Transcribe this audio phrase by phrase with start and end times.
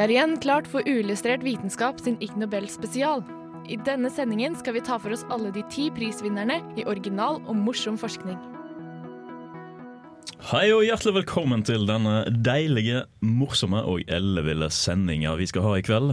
[0.00, 3.20] Det er igjen klart for uillustrert vitenskap sin Ig Nobel spesial.
[3.68, 7.58] I denne sendingen skal vi ta for oss alle de ti prisvinnerne i original og
[7.66, 8.38] morsom forskning.
[10.50, 15.82] Hei og hjertelig velkommen til denne deilige, morsomme og elleville sendinga vi skal ha i
[15.86, 16.08] kveld.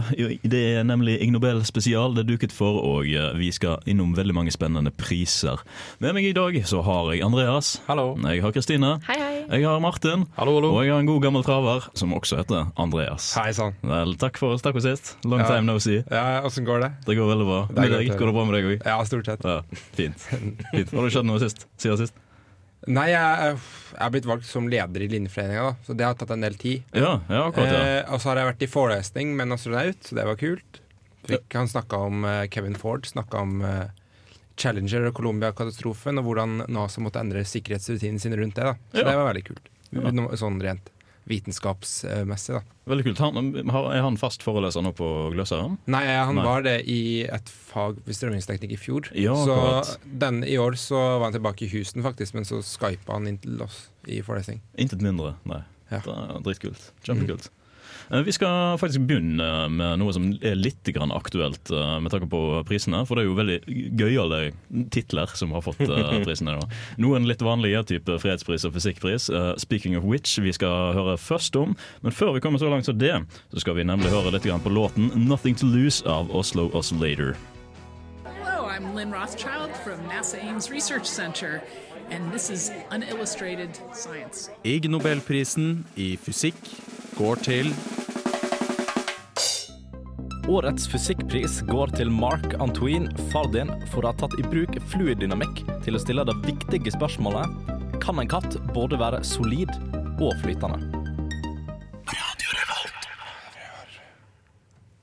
[0.46, 4.12] Det er nemlig Ig Nobel spesial det er duket for, og eh, vi skal innom
[4.14, 5.58] veldig mange spennende priser.
[6.04, 7.72] Med meg i dag så har jeg Andreas.
[7.88, 8.12] Hallo.
[8.28, 8.92] Jeg har Kristine.
[9.08, 9.32] Hei, hei.
[9.58, 10.28] Jeg har Martin.
[10.36, 10.70] Hallo, hallo.
[10.76, 13.32] Og jeg har en god gammel traver som også heter Andreas.
[13.40, 13.74] Hei sann.
[13.82, 14.62] Vel, takk for, oss.
[14.62, 15.16] takk for sist.
[15.26, 15.50] Long Ja.
[15.56, 16.04] time no see.
[16.12, 16.92] Ja, Åssen går det?
[17.08, 17.60] Det går veldig bra.
[17.72, 18.14] Det er Med deg?
[18.22, 18.86] Går det bra med deg òg?
[18.86, 19.42] Ja, stort sett.
[19.42, 19.58] Ja,
[19.98, 20.30] fint.
[20.70, 20.94] fint.
[20.94, 21.66] Har det skjedd noe sist?
[21.80, 22.14] siden sist?
[22.88, 23.54] Nei, jeg,
[23.92, 26.86] jeg er blitt valgt som leder i Linjeforeninga, så det har tatt en del tid.
[26.96, 27.72] Ja, ja akkurat.
[27.72, 27.80] ja.
[27.98, 30.82] Eh, og så har jeg vært i forelesning med en astronaut, så det var kult.
[31.28, 33.90] Fikk, han snakka om eh, Kevin Ford, snakka om eh,
[34.58, 38.70] Challenger og Colombia-katastrofen, og hvordan NASA måtte endre sikkerhetsrutinen sin rundt det.
[38.70, 39.68] da Så det var veldig kult.
[40.40, 40.88] Sånn rent
[41.28, 42.76] vitenskapsmessig, da.
[42.88, 43.20] Veldig kult.
[43.20, 45.76] Han, er han fast foreleser nå på Gløshaugen?
[45.92, 46.44] Nei, han Nei.
[46.46, 49.10] var det i et fag ved strømmingsteknikk i fjor.
[49.18, 49.58] Ja, så
[50.04, 53.40] den, i år så var han tilbake i Houston, faktisk, men så skypa han inn
[53.42, 54.62] til oss i forelesning.
[54.80, 55.62] Intet mindre, nei.
[55.92, 56.02] Ja.
[56.04, 56.90] Det er dritkult.
[57.06, 57.48] Kjempekult.
[57.48, 57.57] Eh,
[58.26, 62.40] Vi skal faktisk begynne med noe som er litt grann aktuelt eh, med tanke på
[62.68, 63.02] prisene.
[63.08, 63.58] For det er jo veldig
[64.00, 64.40] gøyale
[64.94, 66.56] titler som har fått eh, prisene.
[66.60, 66.68] Da.
[67.02, 69.28] Noen litt vanlige, type fredspris og fysikkpris.
[69.30, 71.76] Eh, Speaking of which vi skal høre først om.
[72.04, 73.14] Men før vi kommer så langt som det,
[73.52, 77.36] så skal vi nemlig høre litt grann på låten 'Nothing to Lose' av Oslo Oscillator.
[78.24, 81.60] Hello, I'm Lynn Rothschild from NASA Ames Research Center,
[82.10, 84.50] and this is Unillustrated Science.
[84.64, 86.56] Ig Nobelprisen i fysikk
[87.18, 87.70] går til
[90.48, 95.98] Årets fysikkpris går til Mark Antoine Fardin for å ha tatt i bruk fluiddynamikk til
[95.98, 99.74] å stille det viktige spørsmålet Kan en katt både være solid
[100.22, 100.78] og flytende?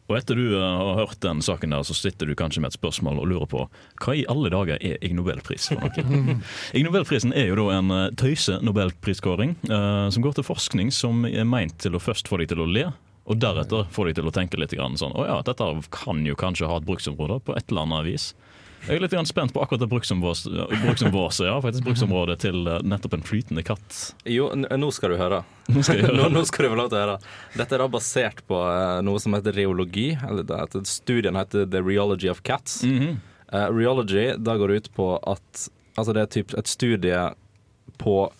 [0.05, 2.77] Og etter du eh, har hørt den saken der, så sitter du kanskje med et
[2.77, 3.63] spørsmål og lurer på
[4.03, 6.37] hva i alle dager er Ig Nobelpris for noe?
[6.77, 11.47] Ig Nobelprisen er jo da en eh, tøyse-nobelpriskåring uh, som går til forskning som er
[11.49, 12.85] meint til å først få deg til å le.
[13.25, 16.35] Og deretter få deg til å tenke litt grann sånn Å ja, dette kan jo
[16.37, 18.27] kanskje ha et bruksområde på et eller annet vis.
[18.85, 23.23] Jeg er litt spent på akkurat det bruksområdet, ja, faktisk bruksområdet til eh, nettopp en
[23.25, 23.95] flytende katt.
[24.29, 25.41] Jo, nå skal du høre.
[25.73, 27.15] Nå skal nå, nå skal du få lov til å høre.
[27.55, 30.11] Dette er da basert på eh, noe som heter reologi.
[30.27, 32.83] Eller det heter, studien heter The Reology of Cats.
[32.83, 33.17] Mm -hmm.
[33.53, 37.33] uh, reology da går ut på at Altså det er typ et studie
[37.97, 38.31] på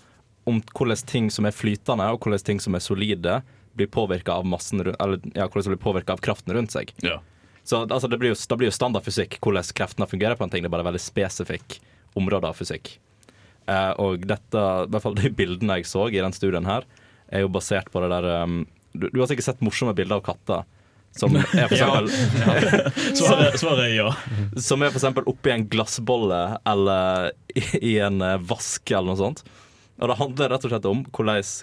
[0.44, 3.42] om hvordan ting som er flytende og hvordan ting som er solide,
[3.74, 6.94] blir påvirka av massen Eller ja, blir av kraften rundt seg.
[7.02, 7.22] Ja.
[7.66, 10.62] Så altså, det blir jo, da blir jo standardfysikk hvordan kreftene fungerer på en ting.
[10.62, 11.80] Det er bare veldig spesifikk
[12.16, 12.94] område av fysikk.
[13.66, 16.86] Eh, og dette, i hvert fall de bildene jeg så i den studien her,
[17.34, 18.60] er jo basert på det der um,
[18.94, 20.64] du, du har sikkert sett morsomme bilder av katter.
[21.16, 22.10] Som er for eksempel,
[23.20, 24.10] Svaret, svaret er ja.
[24.60, 29.22] som er for eksempel oppi en glassbolle eller i, i en eh, vask eller noe
[29.22, 29.46] sånt.
[29.96, 31.04] Og det handler rett og slett om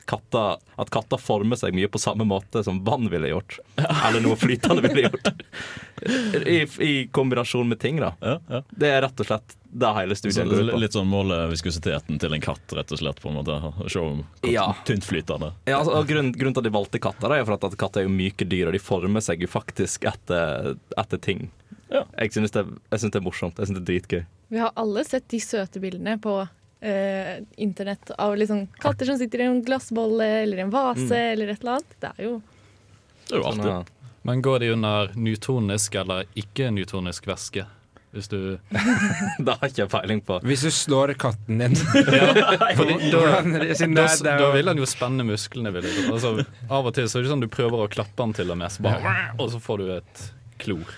[0.08, 3.58] katter, at katter former seg mye på samme måte som vann ville gjort.
[3.76, 5.28] Eller noe flytende ville gjort.
[6.48, 8.14] I, I kombinasjon med ting, da.
[8.24, 8.62] ja, ja.
[8.70, 10.80] Det er rett og slett det hele studien går ut på.
[10.82, 13.20] litt sånn måle viskositeten til en katt, rett og slett.
[13.22, 13.58] på en måte
[13.92, 14.66] Se om Ja.
[14.88, 15.52] tyntflytende.
[15.68, 18.02] Ja, altså, og grunnen, grunnen til at de valgte katter, er for at, at katter
[18.02, 21.50] er jo myke dyr, og de former seg jo faktisk etter, etter ting.
[21.92, 22.06] Ja.
[22.18, 23.58] Jeg synes det, jeg synes det er morsomt.
[23.60, 24.24] Jeg synes det er dritgøy.
[24.52, 26.38] Vi har alle sett de søte bildene på
[26.82, 31.60] eh, internett av liksom katter som sitter i en glassbolle eller en vase eller et
[31.62, 31.98] eller annet.
[32.02, 32.38] Det er jo
[33.28, 33.70] Det er jo Sånn, artig.
[33.70, 34.08] ja.
[34.22, 37.64] Men går de under newtonisk eller ikke-newtonisk væske?
[38.12, 38.58] Hvis du
[39.40, 40.36] Det har ikke jeg peiling på.
[40.44, 41.74] Hvis du slår katten din
[42.76, 43.22] Fordi da,
[43.96, 44.06] da,
[44.36, 45.72] da vil han jo spenne musklene.
[45.74, 45.88] Vil.
[46.12, 46.34] Altså,
[46.68, 48.68] av og til så er det sånn du prøver å klappe han til og med,
[48.74, 50.26] så bare, og så får du et
[50.62, 50.92] klor.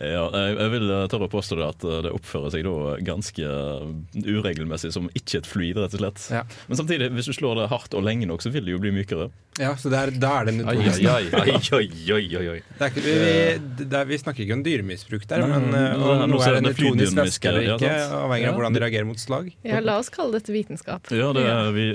[0.00, 3.42] Ja, jeg, vil eh, tørre å påstå det at eh, det oppfører seg da ganske
[3.46, 6.26] eh, uregelmessig som ikke et fly, rett og slett.
[6.34, 6.42] Ja.
[6.68, 8.92] Men samtidig, hvis du slår det hardt og lenge nok, så vil det jo bli
[8.96, 9.30] mykere.
[9.56, 11.06] Ja, så der, er, da er det en newtonisk.
[11.08, 11.54] ai, ai.
[11.56, 12.58] Oi, oi, oi, oi, oi.
[12.76, 16.58] Det er vi, det er, vi snakker ikke om dyremisbruk der, men om noe er
[16.76, 18.50] flydynamiske, væske eller ikke, avhengig Ja.
[18.52, 19.48] av hvordan de reagerer mot slag.
[19.64, 21.08] Ja, la oss kalle dette vitenskap.
[21.14, 21.86] Ja, det er, Vi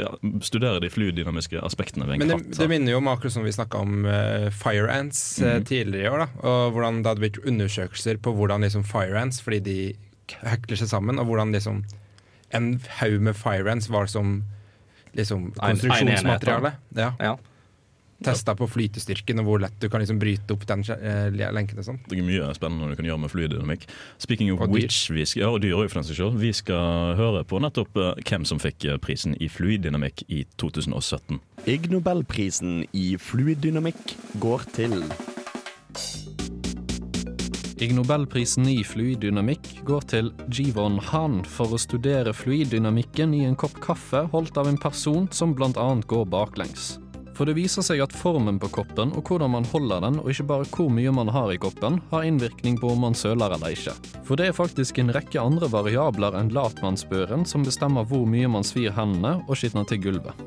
[0.46, 2.60] studerer de flydynamiske aspektene ved en Men det, katt.
[2.64, 5.66] det minner jo om akkurat som vi snakka om uh, fire ants Mhm.
[5.70, 6.26] tidligere i år.
[6.26, 7.40] da Og hvordan det hadde blitt
[7.92, 9.94] undersøkelser på hvordan liksom firehands, fordi de
[10.44, 11.84] hekler seg sammen, og hvordan liksom
[12.54, 14.44] en haug med firehands var som
[15.16, 16.74] liksom konstruksjonsmateriale.
[16.96, 17.14] Ja.
[17.20, 17.36] Ja.
[18.24, 21.86] Testa på flytestyrken og hvor lett du kan liksom bryte opp den eh, lenken og
[21.88, 22.04] sånt.
[22.08, 23.88] Det er mye spennende du kan gjøre med flydynamikk.
[24.22, 24.76] Speaking of Og dyr.
[24.76, 26.38] which, vi skal, ja, og dyr for den saks skyld.
[26.38, 31.42] Vi skal høre på nettopp eh, hvem som fikk eh, prisen i fluiddynamikk i 2017.
[31.66, 35.02] Ig Nobelprisen i fluiddynamikk går til
[37.82, 43.80] Ig Nobelprisen i fluiddynamikk går til Jivon Han for å studere fluiddynamikken i en kopp
[43.82, 45.88] kaffe holdt av en person som bl.a.
[46.06, 47.00] går baklengs.
[47.34, 50.46] For det viser seg at formen på koppen og hvordan man holder den, og ikke
[50.52, 53.96] bare hvor mye man har i koppen, har innvirkning på om man søler eller ikke.
[54.30, 58.68] For det er faktisk en rekke andre variabler enn latmannsbøren som bestemmer hvor mye man
[58.68, 60.38] svir hendene og skitner til gulvet.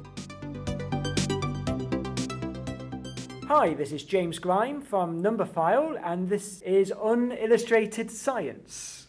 [3.47, 9.07] Hi, this is James Grime from Numberphile, and this is Unillustrated Science.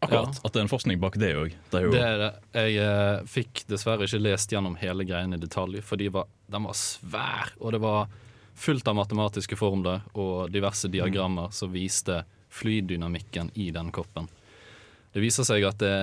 [0.00, 0.40] Akkurat.
[0.44, 1.54] At det er en forskning bak det òg.
[1.70, 2.28] Det er jo Det er det.
[2.52, 6.68] Jeg eh, fikk dessverre ikke lest gjennom hele greien i detalj, for de var, den
[6.68, 8.12] var svær, og det var
[8.54, 14.28] fullt av matematiske formler og diverse diagrammer som viste flydynamikken i den koppen.
[15.16, 15.96] Det viser seg at det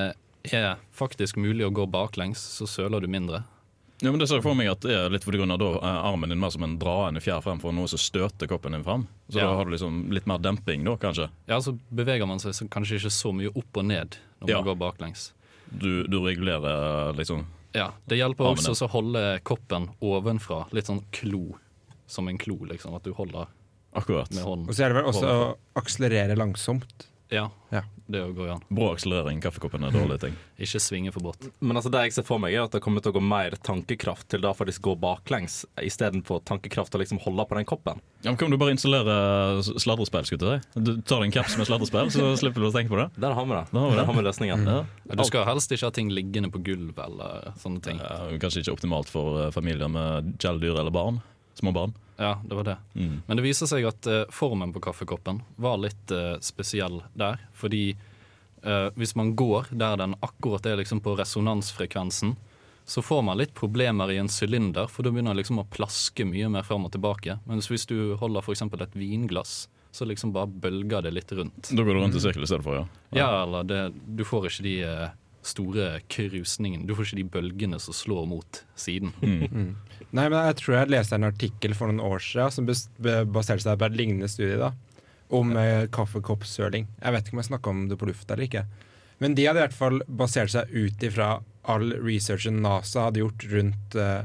[0.57, 3.44] er faktisk mulig å gå baklengs, så søler du mindre.
[4.01, 5.68] Ja, men det ser jeg for meg at det er litt fordi grunn av da
[5.77, 9.03] er armen din mer som en draende fjær fremfor noe som støter koppen din frem.
[9.30, 9.45] Så Ja.
[9.51, 11.30] da har du liksom litt mer demping da, kanskje.
[11.48, 14.62] Ja, så beveger man seg kanskje ikke så mye opp og ned når Ja.
[14.62, 15.31] man går baklengs.
[15.71, 21.04] Du, du regulerer liksom Ja, Det hjelper Armen også å holde koppen ovenfra, litt sånn
[21.13, 21.56] klo.
[22.07, 22.94] Som en klo, liksom.
[22.95, 23.47] At du holder
[23.95, 24.30] akkurat.
[24.33, 24.68] med hånden.
[24.68, 27.06] Og så er det vel også å akselerere langsomt.
[27.31, 27.81] Ja, Ja.
[28.12, 28.63] det går jo an.
[28.68, 29.39] Brå akselerering.
[29.42, 30.33] Kaffekoppen er dårlig ting.
[30.60, 31.45] Ikke svinge for brått.
[31.63, 33.56] Men altså det jeg ser for meg er at det kommer til å gå mer
[33.63, 38.01] tankekraft til det faktisk gå baklengs, istedenfor tankekraft til å liksom holde på den koppen.
[38.25, 39.16] Ja, men Kan du bare installere
[39.63, 40.28] s- sladrespeil?
[40.28, 40.83] skulle jeg si?
[40.83, 43.07] Du tar deg en kaps med sladrespeil, så slipper du å tenke på det.
[43.24, 43.63] Der har vi det.
[43.72, 44.01] Der har vi det.
[44.01, 44.68] Der har vi løsningen.
[44.68, 44.86] Mm.
[45.07, 48.04] Ja, Du skal helst ikke ha ting liggende på gulvet eller sånne ting.
[48.04, 51.22] Ja, kanskje ikke optimalt for eh, familier med kjæledyr eller barn.
[51.59, 51.94] Små barn.
[52.21, 52.77] Ja, det var det.
[52.94, 53.21] Mm.
[53.27, 57.42] Men det viser seg at uh, formen på kaffekoppen var litt uh, spesiell der.
[57.57, 57.95] Fordi
[58.65, 62.36] uh, hvis man går der den akkurat er liksom på resonansfrekvensen,
[62.86, 66.25] så får man litt problemer i en sylinder, for da begynner det liksom å plaske
[66.27, 67.38] mye mer fram og tilbake.
[67.50, 68.65] Mens hvis du holder f.eks.
[68.68, 69.56] et vinglass,
[69.92, 71.69] så liksom bare bølger det litt rundt.
[71.71, 72.86] Da går det rundt i sirkel for, ja.
[73.15, 74.75] Ja, eller det, du får ikke de
[75.41, 76.85] store krusningen.
[76.85, 79.13] Du får ikke de bølgene som slår mot siden.
[79.21, 79.73] Mm.
[80.11, 82.69] Nei, men Jeg tror jeg leste en artikkel for noen år siden som
[83.33, 84.71] baserte seg på et lignende studie da,
[85.33, 86.89] om eh, kaffekoppsøling.
[86.99, 88.65] Jeg vet ikke om jeg snakka om det på lufta eller ikke.
[89.21, 91.35] Men de hadde i hvert fall basert seg ut ifra
[91.69, 94.23] all researchen NASA hadde gjort rundt eh,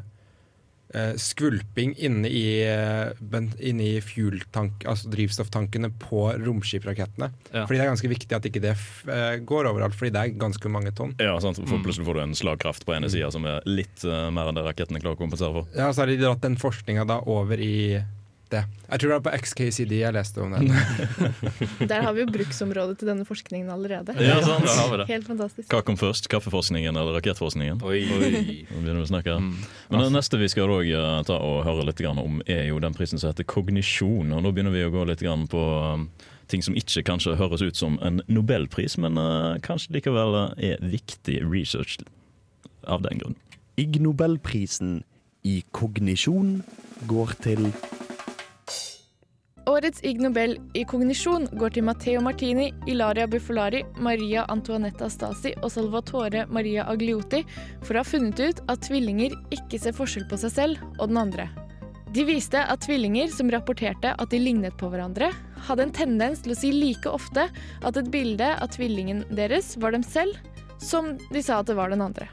[1.19, 7.31] skvulping inne i, eh, inne i fuel-tank, altså drivstofftankene på romskiprakettene.
[7.53, 7.65] Ja.
[7.67, 10.39] Fordi det er ganske viktig at ikke det f eh, går overalt, fordi det er
[10.39, 11.15] ganske mange tonn.
[11.23, 11.61] Ja, sant?
[11.63, 11.83] For Mm.
[11.85, 14.65] Plutselig får du en slagkraft på ene sida som er litt uh, mer enn det
[14.65, 15.69] rakettene klarer å kompensere for.
[15.77, 18.01] Ja, så har de dratt den forskninga da over i
[18.53, 18.63] det.
[18.87, 20.61] Jeg tror det var på XKCD jeg leste om det.
[21.91, 24.15] Der har vi jo bruksområdet til denne forskningen allerede.
[24.23, 24.67] Ja, sant.
[24.67, 25.09] Der har vi det.
[25.11, 25.69] Helt fantastisk.
[25.73, 26.29] Hva kom først?
[26.33, 27.83] Kaffeforskningen eller rakettforskningen?
[27.87, 28.05] Oi.
[28.07, 29.37] Nå begynner vi å snakke.
[29.43, 29.53] Mm.
[29.91, 32.95] Men det neste vi skal også, eh, ta og høre litt om, er jo den
[32.95, 34.33] prisen som heter kognisjon.
[34.33, 35.63] Og Nå begynner vi å gå litt på
[35.95, 36.09] um,
[36.49, 40.85] ting som ikke kanskje høres ut som en nobelpris, men eh, kanskje likevel eh, er
[40.85, 41.99] viktig research
[42.87, 43.37] av den grunn.
[43.77, 45.03] Ig Nobelprisen
[45.47, 46.63] i kognisjon
[47.11, 47.69] går til
[49.67, 55.73] Årets Ig Nobel i kognisjon går til Matteo Martini, Ilaria Buffolari, Maria Antoanetta Stasi og
[55.75, 57.41] Salvatore Maria Agliotti
[57.83, 61.19] for å ha funnet ut at tvillinger ikke ser forskjell på seg selv og den
[61.25, 61.49] andre.
[62.15, 65.33] De viste at tvillinger som rapporterte at de lignet på hverandre,
[65.67, 69.99] hadde en tendens til å si like ofte at et bilde av tvillingen deres var
[69.99, 70.39] dem selv,
[70.79, 72.31] som de sa at det var den andre.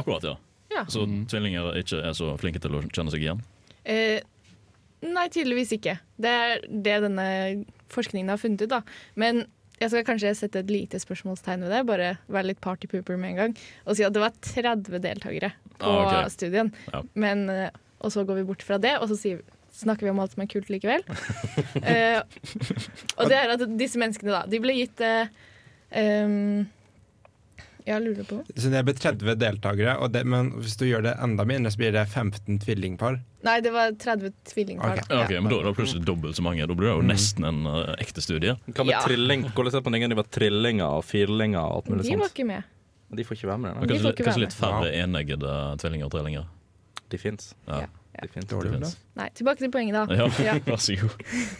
[0.00, 0.38] Akkurat, ja.
[0.72, 0.88] Ja.
[0.88, 3.44] Så tvillinger ikke er så flinke til å kjenne seg igjen?
[3.84, 4.24] Eh,
[5.04, 5.98] nei, tydeligvis ikke.
[6.20, 7.26] Det er det denne
[7.94, 8.80] forskningen har funnet ut, da.
[9.20, 9.44] Men
[9.80, 13.40] jeg skal kanskje sette et lite spørsmålstegn ved det, bare være litt partypooper med en
[13.40, 16.30] gang, og si at det var 30 deltakere på Ah, okay.
[16.30, 16.70] studien.
[16.92, 17.02] Ja.
[17.18, 19.42] Men, eh, og så går vi bort fra det, og så sier,
[19.74, 21.02] snakker vi om alt som er kult likevel.
[21.10, 22.22] uh,
[23.18, 25.26] og det er at disse menneskene, da, de ble gitt uh,
[25.98, 26.62] um,
[27.84, 31.16] Jeg lurer på Så det ble 30 deltakere, og det, men hvis du gjør det
[31.26, 33.18] enda mindre, så blir det 15 tvillingpar.
[33.44, 34.98] Nei, det var 30 tvillingpar.
[34.98, 35.10] Ok.
[35.10, 36.64] Ja, Okay, men Da er det plutselig dobbelt så mange.
[36.66, 37.10] Da blir det jo Mm.
[37.12, 38.54] nesten en uh, ekte studie.
[38.70, 39.00] Hva med Ja.
[39.04, 39.44] trilling?
[39.52, 42.12] Hvordan ser det på den de var trillinger og firlinger og alt mulig sånt?
[42.12, 42.64] De var ikke med.
[43.14, 43.74] De får ikke være med.
[43.74, 46.46] De kanskje, får ikke kanskje litt færre eneggede tvillinger og trillinger?
[47.10, 47.54] De fins.
[47.68, 47.80] Ja.
[47.80, 47.86] Ja.
[48.14, 48.96] De Det finnes.
[49.16, 50.14] Nei, tilbake til poenget, da.
[50.14, 50.54] Ja, Ja.
[50.66, 51.10] vær så god.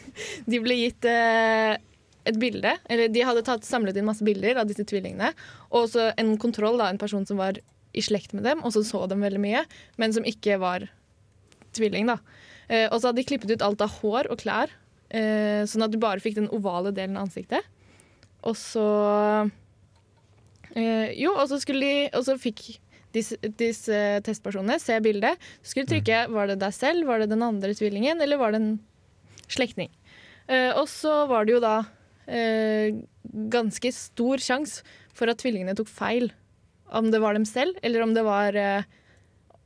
[0.50, 1.76] De ble gitt eh,
[2.24, 5.32] et bilde, eller de hadde tatt, samlet inn masse bilder av disse tvillingene.
[5.72, 7.58] Og så en kontroll, da, en person som var
[7.92, 9.64] i slekt med dem, og så så dem veldig mye,
[9.98, 10.88] men som ikke var
[11.76, 12.08] tvilling.
[12.10, 12.18] da.
[12.68, 14.72] Eh, og så hadde de klippet ut alt av hår og klær,
[15.10, 17.66] eh, sånn at du bare fikk den ovale delen av ansiktet.
[18.44, 18.86] Og så
[20.76, 22.74] eh, Jo, og så skulle de Og så fikk
[23.14, 25.40] disse, disse testpersonene se bildet.
[25.62, 28.54] Så skulle de trykke var det deg selv, var det den andre tvillingen, eller var
[28.54, 28.72] det en
[29.48, 29.92] slektning.
[30.50, 31.76] Eh, og så var det jo da
[32.26, 32.96] eh,
[33.54, 34.82] ganske stor sjanse
[35.14, 36.30] for at tvillingene tok feil.
[36.94, 38.84] Om det var dem selv, eller om det var, eh,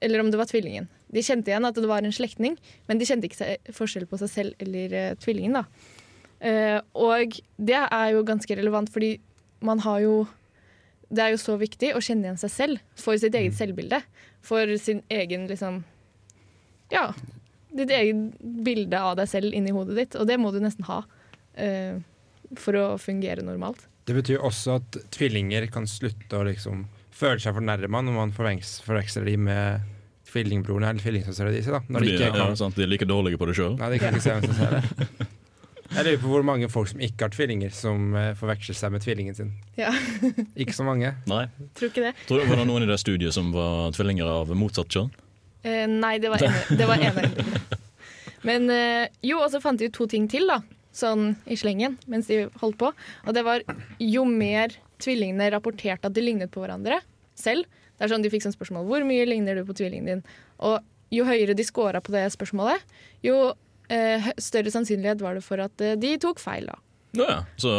[0.05, 0.89] eller om det var tvillingen.
[1.15, 4.33] De kjente igjen at det var en slektning, men de kjente ikke forskjell på seg
[4.33, 5.61] selv eller eh, tvillingen.
[5.61, 5.95] da.
[6.41, 9.17] Eh, og det er jo ganske relevant, fordi
[9.61, 10.27] man har jo
[11.09, 14.03] Det er jo så viktig å kjenne igjen seg selv for sitt eget selvbilde.
[14.45, 15.85] For sin egen liksom
[16.93, 17.15] Ja,
[17.73, 20.17] ditt eget bilde av deg selv inni hodet ditt.
[20.21, 21.03] Og det må du nesten ha
[21.57, 21.97] eh,
[22.57, 23.89] for å fungere normalt.
[24.05, 29.27] Det betyr også at tvillinger kan slutte å liksom føle seg fornærma når man forveksler
[29.29, 29.97] de med
[30.29, 31.65] tvillingbroren eller tvillingsøstera di.
[31.89, 33.77] Når de ikke ja, kan sant, de er like dårlige på det sjøl.
[33.81, 35.29] Nei, de kan ikke se hvem som ser det.
[35.89, 39.01] Jeg lurer på hvor mange folk som ikke har tvillinger, som eh, forveksler seg med
[39.01, 39.55] tvillingen sin.
[39.79, 39.89] Ja,
[40.61, 41.15] Ikke så mange.
[41.31, 41.47] Nei.
[41.79, 42.13] tror ikke det.
[42.29, 45.09] Tror du, var det noen i det studiet som var tvillinger av motsatt kjønn?
[45.65, 47.79] Eh, nei, det var ene, det var ene.
[48.47, 50.61] Men eh, jo, og så fant de ut to ting til, da.
[50.95, 52.93] Sånn i slengen mens de holdt på.
[53.25, 53.65] Og det var
[54.03, 57.01] jo mer tvillingene rapporterte at de lignet på hverandre
[57.39, 57.65] selv.
[57.99, 60.25] Det er sånn De fikk sånn spørsmål hvor mye ligner du på tvillingen din.
[60.63, 60.79] Og
[61.15, 62.85] jo høyere de scora på det spørsmålet,
[63.25, 63.53] jo
[63.93, 66.69] eh, større sannsynlighet var det for at eh, de tok feil.
[66.69, 66.79] da.
[67.19, 67.39] Ja, ja.
[67.61, 67.73] Så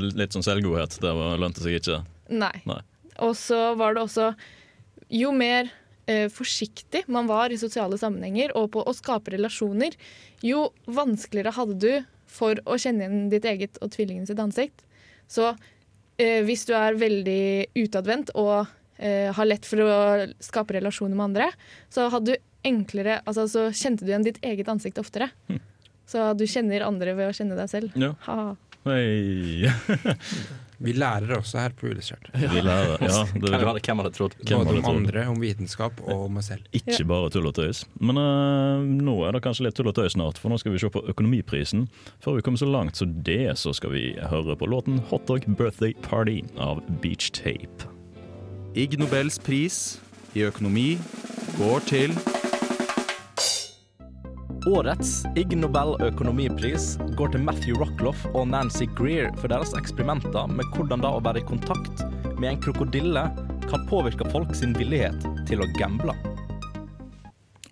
[0.00, 2.00] litt sånn selvgodhet, det lønte seg ikke.
[2.32, 2.54] Nei.
[2.68, 2.80] Nei.
[3.24, 4.30] Og så var det også
[5.08, 5.70] Jo mer
[6.08, 9.96] eh, forsiktig man var i sosiale sammenhenger og på å skape relasjoner,
[10.44, 11.92] jo vanskeligere hadde du
[12.28, 14.84] for å kjenne igjen ditt eget og tvillingen sitt ansikt.
[15.32, 15.54] Så
[16.20, 18.68] eh, hvis du er veldig utadvendt og
[18.98, 19.96] eh, har lett for å
[20.42, 21.50] skape relasjoner med andre,
[21.92, 25.30] så hadde du enklere Altså så kjente du igjen ditt eget ansikt oftere.
[26.08, 27.92] Så du kjenner andre ved å kjenne deg selv.
[27.94, 28.14] Ja.
[30.78, 32.28] Vi lærer også her på Illustrert.
[32.38, 33.02] Vi lærer.
[33.02, 34.36] Ja, det Hvem hvem hadde trodd?
[34.38, 36.70] Hvem Både om andre, om vitenskap og om meg selv.
[36.70, 37.82] Ikke bare tull og tøys.
[37.98, 40.82] Men uh, nå er det kanskje litt tull og tøys snart, for nå skal vi
[40.82, 41.88] se på Økonomiprisen.
[42.22, 45.98] Før vi kommer så langt så det, så skal vi høre på låten Hotdog Birthday
[46.06, 47.97] Party av Beach Tape.
[48.76, 49.98] Ig Nobels pris
[50.36, 50.98] i økonomi
[51.56, 52.12] går til
[54.68, 60.68] Årets Ig Nobel økonomipris går til Matthew Rockloff og Nancy Greer for deres eksperimenter med
[60.76, 62.04] hvordan da å være i kontakt
[62.36, 63.24] med en krokodille
[63.64, 66.12] kan påvirke folk sin villighet til å gamble.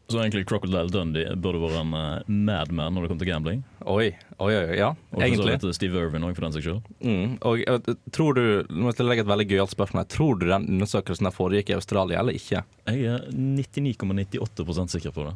[0.07, 3.63] Så egentlig Crocodile Dundee burde vært en uh, madman når det kommer til gambling.
[3.91, 5.57] Oi, oi, oi, ja, Og for så egentlig.
[5.65, 6.85] vidt Steve Irvin òg, for den saks skyld.
[7.03, 7.33] Mm.
[7.51, 10.07] Og eh, tror du, nå må jeg legge et veldig gøyalt spørsmål.
[10.15, 12.63] Tror du den undersøkelsen der foregikk i Australia eller ikke?
[12.87, 15.35] Jeg er 99,98% sikker på det.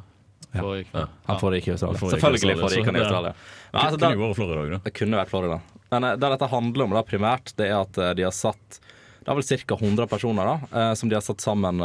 [0.55, 0.95] Foregikk.
[0.95, 1.05] Ja.
[1.27, 1.99] Han foregikk i Australia.
[2.05, 3.35] Foregikk Selvfølgelig foregikk han i det- Australia.
[3.35, 4.81] Men, Det altså, kunne jo vært Florida da.
[4.87, 5.61] Det kunne vært Florida.
[5.91, 8.81] Men eh, det dette handler om da primært, det er at de har satt
[9.21, 9.75] Det er vel ca.
[9.77, 11.83] 100 personer da, som de har satt sammen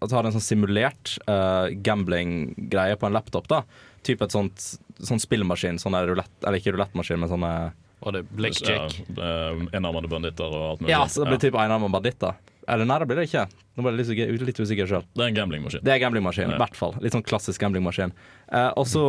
[0.00, 3.48] eh, du har en sånn simulert uh, gambling-greie på en laptop.
[3.50, 3.64] da
[4.06, 4.68] Typ et sånt
[5.04, 5.78] sånn spillmaskin.
[5.82, 7.52] Sånn rulett, eller ikke rulettmaskin, men sånne
[8.00, 9.00] Og det er blackjack.
[9.16, 9.32] Ja,
[9.74, 10.92] Enarmede banditter og alt mulig.
[10.94, 12.38] Ja, så det blir typ enarmede banditter.
[12.68, 13.46] Eller nei, det blir det ikke.
[13.78, 15.04] Nå ble jeg litt, litt usikker sjøl.
[15.16, 15.82] Det er en gamblingmaskin.
[15.86, 16.94] Det er gamblingmaskin, i hvert fall.
[17.00, 18.12] Litt sånn klassisk gamblingmaskin.
[18.52, 19.04] Eh, og så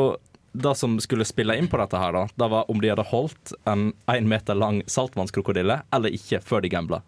[0.54, 3.54] det som skulle spille inn på dette her, da, det var om de hadde holdt
[3.70, 7.02] en én meter lang saltvannskrokodille eller ikke før de gambla.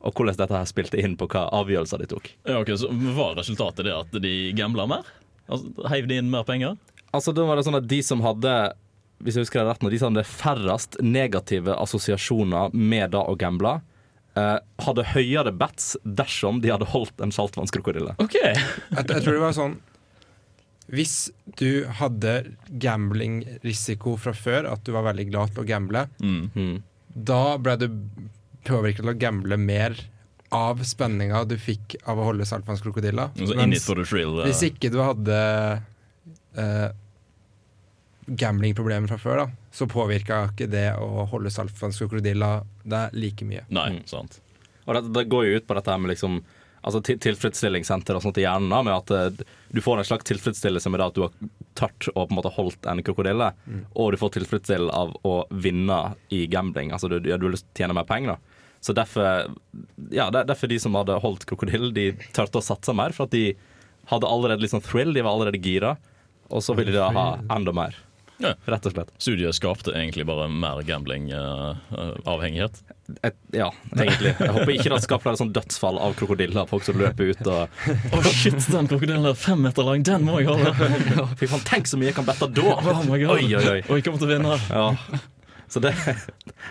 [0.00, 2.30] Og hvordan dette her spilte inn på hva avgjørelser de tok.
[2.48, 5.04] Ja, ok, Så var resultatet det at de gambla mer?
[5.50, 6.78] Altså, Heiv de inn mer penger?
[7.12, 8.54] Altså da var det sånn at De som hadde
[9.20, 13.34] hvis jeg husker det rett nå, de som hadde færrest negative assosiasjoner med det å
[13.36, 13.74] gamble,
[14.32, 18.14] eh, hadde høyere bets dersom de hadde holdt en saltvannskrokodille.
[18.16, 18.38] OK!
[18.40, 18.56] Jeg,
[18.96, 19.76] jeg tror det var sånn
[20.88, 21.18] Hvis
[21.60, 22.32] du hadde
[22.80, 26.50] gamblingrisiko fra før, at du var veldig glad til å gamble, Mm.
[26.56, 26.82] Mm.
[27.14, 27.88] da ble du
[28.66, 29.96] påvirket til å gamble mer
[30.54, 33.30] av spenninga du fikk av å holde saltvannskrokodiller.
[33.38, 33.94] Altså,
[34.42, 35.36] hvis ikke du hadde
[36.58, 36.88] uh,
[38.26, 42.52] gamblingproblemer fra før, da, så påvirka ikke det å holde saltvannskrokodilla
[42.82, 43.66] deg like mye.
[43.70, 44.06] Nei, Mm.
[44.10, 44.40] sant.
[44.86, 46.42] Og det, det går jo ut på dette her med liksom
[46.80, 50.88] Altså til, og sånt i hjernen, da, med at uh, du får en slags tilfredsstillelse
[50.88, 51.34] med det at du har
[51.76, 53.50] tørt og på en måte holdt en krokodille,
[53.92, 55.98] og du får tilfredsstillelse av å vinne
[56.32, 56.88] i gambling.
[56.96, 58.49] Altså du, lyst du vil tjene mer penger, da.
[58.80, 59.50] Så derfor,
[60.10, 63.50] ja, derfor de som hadde holdt krokodille, de turte å satse mer, for at de
[64.10, 65.96] hadde allerede litt sånn thrill, de var allerede gira,
[66.50, 67.98] og så ville de da ha enda mer.
[68.40, 68.54] Ja.
[68.72, 69.10] Rett og slett.
[69.20, 72.78] Studiet skapte egentlig bare mer gambling-avhengighet.
[73.26, 74.32] Et, ja, egentlig.
[74.38, 78.16] Jeg håper ikke det skaper et sånt dødsfall av krokodiller, folk som løper ut og
[78.16, 80.72] Å shit, den krokodillen er fem meter lang, den må jeg holde!
[81.40, 82.78] Fy faen, tenk så mye jeg kan bette da!
[82.80, 83.36] Oh my god.
[83.36, 83.80] Oi, oi, oi.
[83.90, 84.56] Og jeg kommer til å vinne.
[84.70, 84.86] Ja.
[85.70, 85.92] Så, det,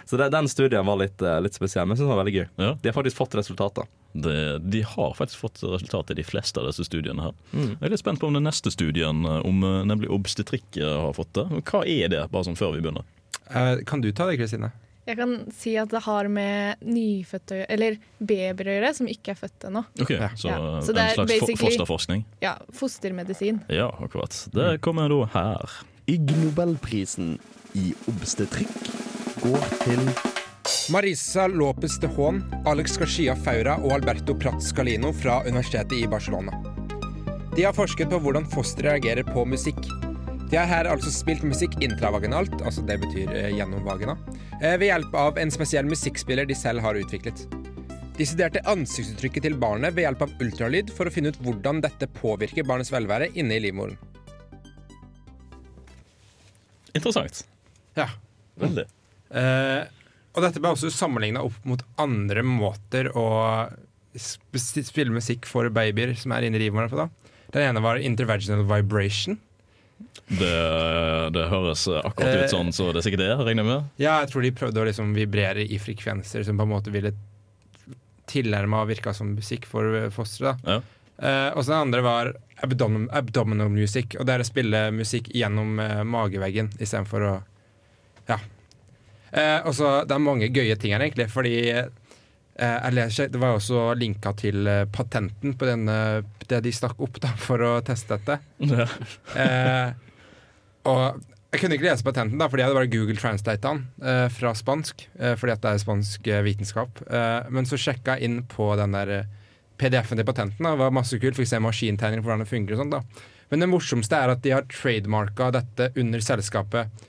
[0.05, 2.33] så det, den studien var litt, eh, litt spesiell, men jeg synes den var veldig
[2.35, 2.47] gøy.
[2.59, 2.71] Ja.
[2.83, 3.87] De har faktisk fått resultater.
[4.11, 4.33] Det,
[4.73, 7.37] de har faktisk fått resultater, i de fleste av disse studiene her.
[7.53, 7.69] Mm.
[7.77, 11.15] Jeg er litt spent på om den neste studien, eh, om eh, nemlig obstetrikk, har
[11.15, 11.47] fått det.
[11.71, 13.07] Hva er det, bare sånn før vi begynner?
[13.49, 14.73] Uh, kan du ta det, Kristine?
[15.09, 19.07] Jeg kan si at det har med nyfødte å gjøre, eller babyer å gjøre, som
[19.09, 19.81] ikke er født ennå.
[20.03, 22.25] Ok, Så, Ja, så det en slags fo- fosterforskning?
[22.43, 23.63] Ja, fostermedisin.
[23.73, 24.35] Ja, akkurat.
[24.53, 25.79] Det kommer da her.
[26.09, 27.39] Ig Nobelprisen
[27.77, 28.89] i obstetrikk
[29.43, 30.01] går til
[30.93, 36.53] Marisa Lopez de Haan, Alex Garcia Faura og Alberto Prat Scalino fra Universitetet i Barcelona.
[37.55, 39.79] De har forsket på hvordan fostre reagerer på musikk.
[40.49, 44.15] De har her altså spilt musikk intravaginalt, altså det betyr eh, gjennom vagina,
[44.61, 47.45] eh, ved hjelp av en spesiell musikkspiller de selv har utviklet.
[48.17, 52.09] De studerte ansiktsuttrykket til barnet ved hjelp av ultralyd for å finne ut hvordan dette
[52.17, 53.95] påvirker barnets velvære inne i livmoren.
[56.97, 57.45] Interessant.
[57.97, 58.09] Ja,
[58.59, 58.83] Veldig.
[59.31, 59.83] Eh,
[60.35, 63.23] og dette ble også sammenligna opp mot andre måter å
[64.19, 67.09] spille musikk for babyer som er inne i livmoren.
[67.53, 69.37] Den ene var intervaginal vibration.
[70.29, 70.51] Det,
[71.35, 72.43] det høres akkurat Eh.
[72.45, 73.89] ut sånn, så det er sikkert det, regner jeg med.
[73.99, 77.13] Ja, jeg tror de prøvde å liksom vibrere i frekvenser som på en måte ville
[78.29, 80.61] tilnærma virka som musikk for eh, fosteret.
[80.67, 80.81] Ja.
[81.19, 85.31] Eh, og så den andre var abdominal, abdominal music, og det er å spille musikk
[85.35, 87.33] gjennom eh, mageveggen istedenfor å
[88.29, 88.39] Ja.
[89.31, 93.93] Eh, også, Det er mange gøye ting her, egentlig, fordi eh, leser, Det var også
[93.97, 95.97] linka til eh, patenten på denne,
[96.49, 98.39] det de stakk opp da, for å teste dette.
[98.69, 98.87] Ja.
[99.35, 99.89] Eh,
[100.89, 101.19] og
[101.49, 104.53] jeg kunne ikke lese patenten, da, fordi jeg hadde bare Google translate den eh, fra
[104.57, 105.07] spansk.
[105.19, 107.01] Eh, fordi at det er spansk eh, vitenskap.
[107.09, 109.13] Eh, men så sjekka jeg inn på den der
[109.81, 110.61] PDF-en til patenten.
[110.61, 110.75] Da.
[110.75, 112.77] Det var masse kult, fikk se maskintegninger for hvordan det fungerer.
[112.77, 113.27] og sånt da.
[113.49, 117.05] Men det morsomste er at de har trademarka dette under selskapet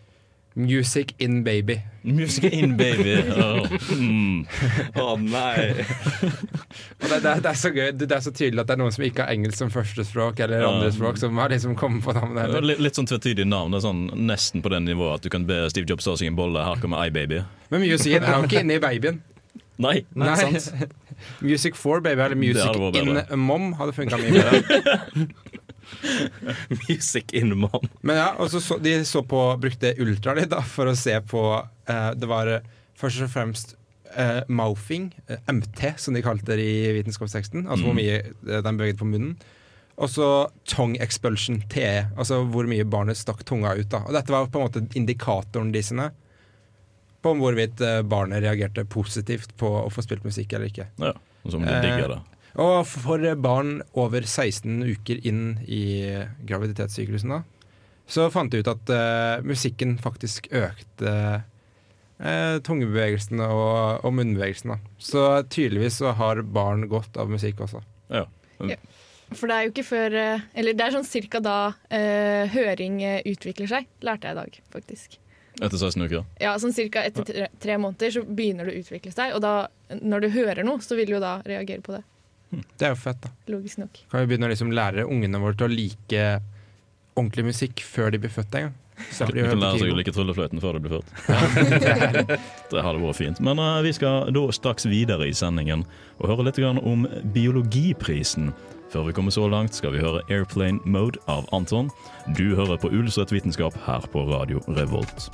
[0.67, 1.81] Music in Baby.
[2.03, 3.19] Music in, baby.
[3.37, 4.47] Åh, mm.
[4.97, 5.85] Å nei!
[6.97, 9.05] Det, det, det er så gøy, det er så tydelig at det er noen som
[9.05, 10.71] ikke har engelsk som førstespråk, eller Ja.
[10.71, 12.57] andre språk, som har liksom kommet på navnet.
[12.65, 13.75] Litt, litt sånn tvetydig navn.
[13.75, 16.33] Det er sånn Nesten på det nivået at du kan be Steve Jobs ta seg
[16.33, 16.65] en bolle.
[16.65, 17.43] Her kommer iBaby.
[17.73, 19.21] Men Music in er jo ikke inne i babyen.
[19.81, 20.97] Nei, Nei, sant?
[21.41, 25.29] Music for baby, eller Music in mom, hadde funka mye bedre.
[26.89, 27.89] Music in mom.
[28.01, 31.43] Men ja, og så, så de så på, brukte ultralyd da, for å se på
[31.89, 32.67] eh, Det var eh,
[33.01, 33.75] først og fremst
[34.17, 37.67] eh, mouthing, eh, MT, som de kalte det i vitenskapsteksten.
[37.69, 38.01] Altså hvor Mm.
[38.03, 39.37] mye eh, den beveget på munnen.
[40.01, 40.27] Og så
[40.65, 43.89] tongue expulsion, TE, altså hvor mye barnet stakk tunga ut.
[43.93, 46.07] da Og dette var på en måte indikatoren de sine
[47.21, 50.87] på hvorvidt barnet reagerte positivt på å få spilt musikk eller ikke.
[51.05, 51.11] Ja,
[51.53, 52.21] som de digger det.
[52.59, 55.85] Og for barn over 16 uker inn i
[56.49, 57.43] graviditetssyklusen da,
[58.11, 61.13] så fant de ut at uh, musikken faktisk økte
[61.45, 64.81] uh, tungebevegelsene og, og munnbevegelsene.
[64.99, 67.85] Så tydeligvis så har barn godt av musikk også.
[68.11, 68.27] Ja.
[69.37, 73.01] For det er jo ikke før eh, Eller det er sånn cirka da uh, høring
[73.07, 75.19] eh, utvikler seg, lærte jeg i dag, faktisk.
[75.61, 76.25] Etter 16 uker.
[76.43, 79.55] Ja, sånn cirka etter tre, tre måneder så begynner det å utvikle seg, og da,
[80.01, 82.03] når du hører noe, så vil du jo da reagere på det.
[82.51, 83.31] Det er jo fett, da.
[83.53, 84.01] Logisk nok.
[84.11, 86.25] Kan vi begynne å liksom lære ungene våre til å like
[87.19, 88.79] ordentlig musikk før de blir født en gang?
[89.11, 91.13] Så Du kan lære seg å like tryllefløyten før du blir født.
[92.73, 93.41] Det hadde vært fint.
[93.45, 95.87] Men uh, vi skal da straks videre i sendingen
[96.19, 98.53] og høre litt grann om biologiprisen.
[98.91, 101.93] Før vi kommer så langt, skal vi høre 'Airplane Mode' av Anton.
[102.37, 105.31] Du hører på Uillustrert vitenskap her på Radio Revolt.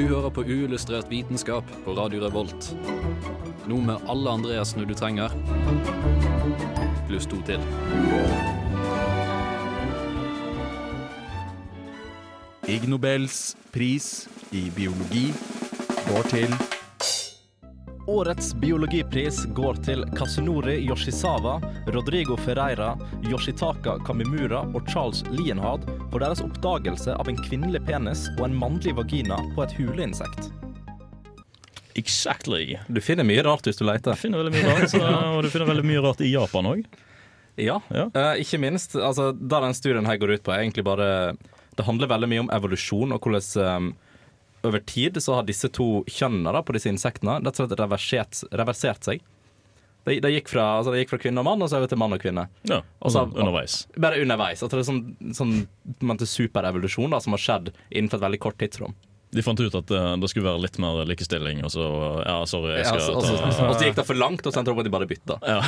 [0.00, 2.70] Du hører på uillustrert vitenskap på Radio Revolt.
[3.68, 5.34] Nå med alle Andreasene du trenger,
[7.04, 7.60] pluss to til.
[12.64, 13.42] Ig Nobels
[13.76, 14.24] pris
[14.56, 15.26] i biologi
[16.08, 16.79] går til
[18.10, 21.60] Årets biologipris går til Kasunori Yoshisawa,
[21.94, 28.48] Rodrigo Ferreira, Yoshitaka Kamimura og Charles Lienhard for deres oppdagelse av en kvinnelig penis og
[28.48, 30.48] en mannlig vagina på et huleinsekt.
[31.94, 32.80] Exactly.
[32.90, 34.18] Du finner mye rart hvis du leter.
[34.18, 35.04] Du finner veldig mye rart, så,
[35.36, 36.84] og du finner veldig mye rart i Japan òg.
[37.62, 38.08] Ja, Ja.
[38.10, 38.98] Uh, ikke minst.
[38.98, 41.36] Altså, det den studien her går ut på, er egentlig bare
[41.78, 44.09] Det handler veldig mye om evolusjon og hvordan eh,
[44.66, 49.06] over tid så har disse to kjønnene på disse insektene rett og slett reversert, reversert
[49.08, 49.22] seg.
[50.04, 52.14] Det, de gikk altså, de gikk fra kvinne og mann, og så over til mann
[52.16, 52.46] og kvinne.
[52.68, 53.86] Ja, Og så- altså underveis.
[53.98, 54.62] Bare underveis.
[54.62, 58.94] At det er sånn, sånn superevolusjon som har skjedd innenfor et veldig kort tidsrom.
[59.30, 61.84] De fant ut at eh, det skulle være litt mer likestilling, og så
[62.26, 64.52] Ja, sorry, jeg skal ja, og, så, ta og så gikk det for langt, og
[64.52, 65.36] så endte det opp at de bare bytta.
[65.46, 65.60] ja.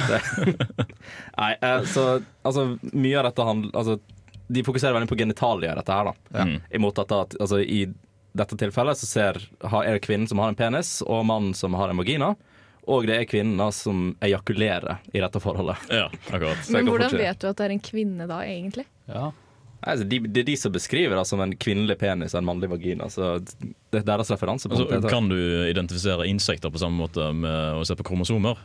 [1.42, 2.06] Nei, uh, så
[2.42, 4.00] altså, mye av dette handler altså,
[4.52, 6.14] De fokuserer veldig på genitalia i dette her, da.
[6.34, 6.58] Ja.
[6.74, 7.86] Imot at, at altså, I
[8.32, 11.92] dette tilfellet så ser, er det kvinnen som har en penis, og mannen som har
[11.92, 12.32] en vagina.
[12.90, 15.84] Og det er kvinnen som ejakulerer i dette forholdet.
[15.92, 16.64] Ja, akkurat.
[16.74, 18.88] Men hvordan vet du at det er en kvinne da, egentlig?
[19.06, 19.28] Ja.
[19.82, 22.70] Altså, de, det er de som beskriver det som en kvinnelig penis og en mannlig
[22.70, 23.08] vagina.
[23.10, 24.70] Så det er deres referanse.
[24.70, 28.58] Altså, kan du identifisere insekter på samme måte med å se på kromosomer?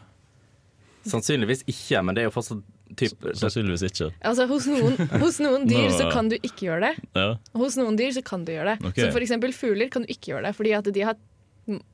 [1.07, 4.09] Sannsynligvis ikke, men det er jo fortsatt typ, Sannsynligvis ikke.
[4.25, 7.07] Altså, hos noen, hos noen dyr så kan du ikke gjøre det.
[7.17, 7.29] Ja.
[7.57, 8.91] Hos noen dyr så kan du gjøre det.
[8.91, 9.05] Okay.
[9.05, 11.19] Så for eksempel fugler kan du ikke gjøre det, fordi at de har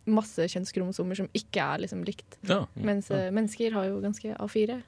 [0.05, 2.37] masse kjønnskromosomer som ikke er liksom likt.
[2.45, 2.63] ja.
[2.75, 3.29] Mens ja.
[3.33, 4.81] mennesker har jo ganske A4.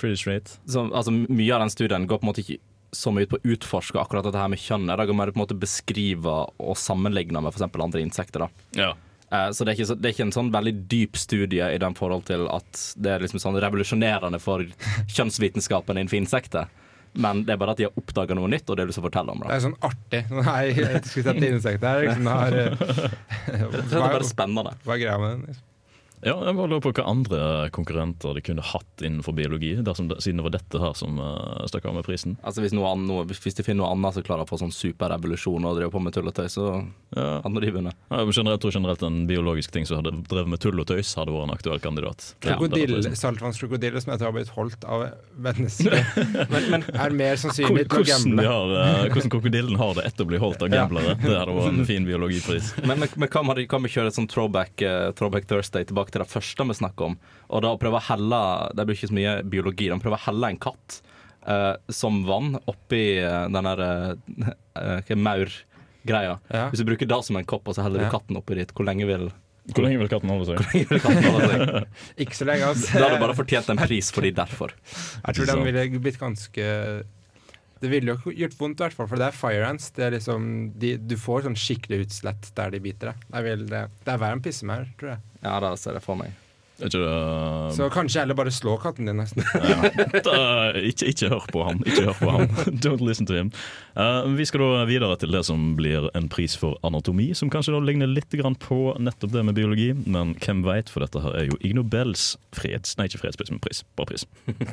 [0.00, 0.58] Pretty straight.
[0.66, 2.58] så, altså, Mye av den studien går på en måte ikke
[2.90, 4.98] så mye ut på å utforske akkurat dette her med kjønnet.
[4.98, 7.68] Det går mer på en måte beskrive og sammenligne med f.eks.
[7.70, 8.46] andre insekter.
[8.46, 8.66] da.
[8.74, 8.90] Ja.
[9.30, 11.94] Eh, Så det er, ikke, det er ikke en sånn veldig dyp studie i den
[11.94, 14.64] forhold til at det er liksom sånn revolusjonerende for
[15.16, 16.66] kjønnsvitenskapen innenfor insekter.
[17.12, 19.00] Men det er bare at de har oppdaga noe nytt, og det har de lyst
[19.00, 19.40] til å fortelle om.
[19.42, 19.56] Det det.
[19.56, 20.20] er sånn artig.
[20.46, 22.04] Nei, jeg skulle sett insekter.
[22.06, 22.50] Liksom, det har,
[23.90, 24.76] Det er bare spennende.
[24.86, 25.42] hva er greia med den?
[25.50, 25.66] Liksom?
[26.20, 27.40] Ja, jeg bare lurer på hva andre
[27.72, 31.86] konkurrenter de kunne hatt innenfor biologi, dersom siden det var dette her som uh, stakk
[31.88, 32.36] av med prisen.
[32.44, 35.64] Altså Hvis, noe annet, hvis de finner noe annet som klarer å få sånn superrevolusjon
[35.64, 36.66] og driver på med tull og tøys, så
[37.16, 37.40] Ja.
[37.42, 37.96] hadde de vunnet.
[38.12, 41.32] Ja, jeg tror generelt en biologisk ting som hadde drevet med tull og tøys, hadde
[41.34, 42.34] vært en aktuell kandidat.
[42.44, 45.06] Krokodil, denne saltvannskrokodille som jeg tror har blitt holdt av
[45.40, 45.96] mennesker,
[46.52, 48.44] Men, men er mer sannsynlig til å gamble.
[48.46, 51.72] har, eh, hvordan krokodillen har det etter å bli holdt av gamblere, det hadde vært
[51.80, 52.72] en fin biologipris.
[52.84, 56.09] Men, men, men kan, vi, kan vi kjøre et sånn throwback, uh, throwback Thursday tilbake
[56.12, 57.16] til det første vi snakker om?
[57.50, 58.40] Og da prøve å helle
[58.76, 59.90] Det blir ikke så mye biologi.
[59.90, 61.00] De prøver å helle en katt
[61.48, 63.84] uh, som vann oppi uh, den der
[65.14, 66.40] uh, maur-greia.
[66.50, 66.66] Ja.
[66.72, 68.10] Hvis du bruker det som en kopp, og så heller Ja.
[68.10, 69.30] du katten oppi dit, hvor lenge vil,
[69.70, 70.88] Hvor lenge vil katten holde seg?
[70.90, 71.88] vil katten holde seg?
[72.24, 72.92] Ikke så lenge, altså.
[72.96, 74.74] Da hadde du bare fortjent en pris for de derfor.
[75.26, 76.68] Jeg tror den ville blitt ganske
[77.80, 79.88] Det ville jo gjort vondt, i hvert fall, for det er fire ants.
[79.96, 83.24] Liksom, de, du får sånn skikkelig utslett der de biter deg.
[83.26, 85.26] Det er, vel, det, det er verre enn pissemaur, tror jeg.
[85.40, 86.36] Ja, da ser jeg for meg.
[86.86, 89.44] Ikke uh, Så kanskje heller bare slå katten din, nesten.
[90.26, 91.82] Da, ikke, ikke hør på han.
[91.86, 92.54] Ikke hør på han.
[92.84, 93.52] Don't listen to him.
[93.98, 97.74] Uh, vi skal da videre til det som blir en pris for anatomi, som kanskje
[97.76, 101.36] da ligner litt grann på nettopp det med biologi, men hvem veit, for dette her
[101.42, 102.96] er jo Ig Nobels freds...
[102.98, 103.84] Nei, ikke fredspris, men pris.
[103.98, 104.26] Bare pris.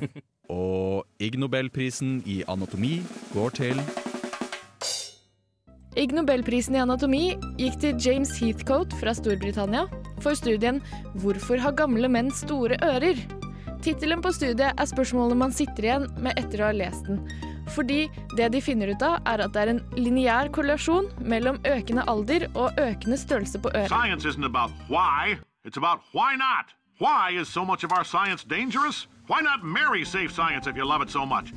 [0.53, 3.01] Og Ig Nobelprisen i anatomi
[3.33, 3.81] går til
[5.97, 7.21] Ig Nobelprisen i anatomi
[7.57, 9.88] gikk til James Heathcote fra Storbritannia
[10.21, 10.77] for studien
[11.17, 13.23] 'Hvorfor har gamle menn store ører?'
[13.81, 17.23] Tittelen på studiet er spørsmålet man sitter igjen med etter å ha lest den.
[17.73, 22.05] Fordi det de finner ut av, er at det er en lineær korrelasjon mellom økende
[22.07, 23.89] alder og økende størrelse på øret.
[23.89, 26.73] Science isn't about why, it's about why not.
[26.99, 29.07] Why is so much of our science dangerous?
[29.27, 31.53] Why not marry safe science if you love it so much?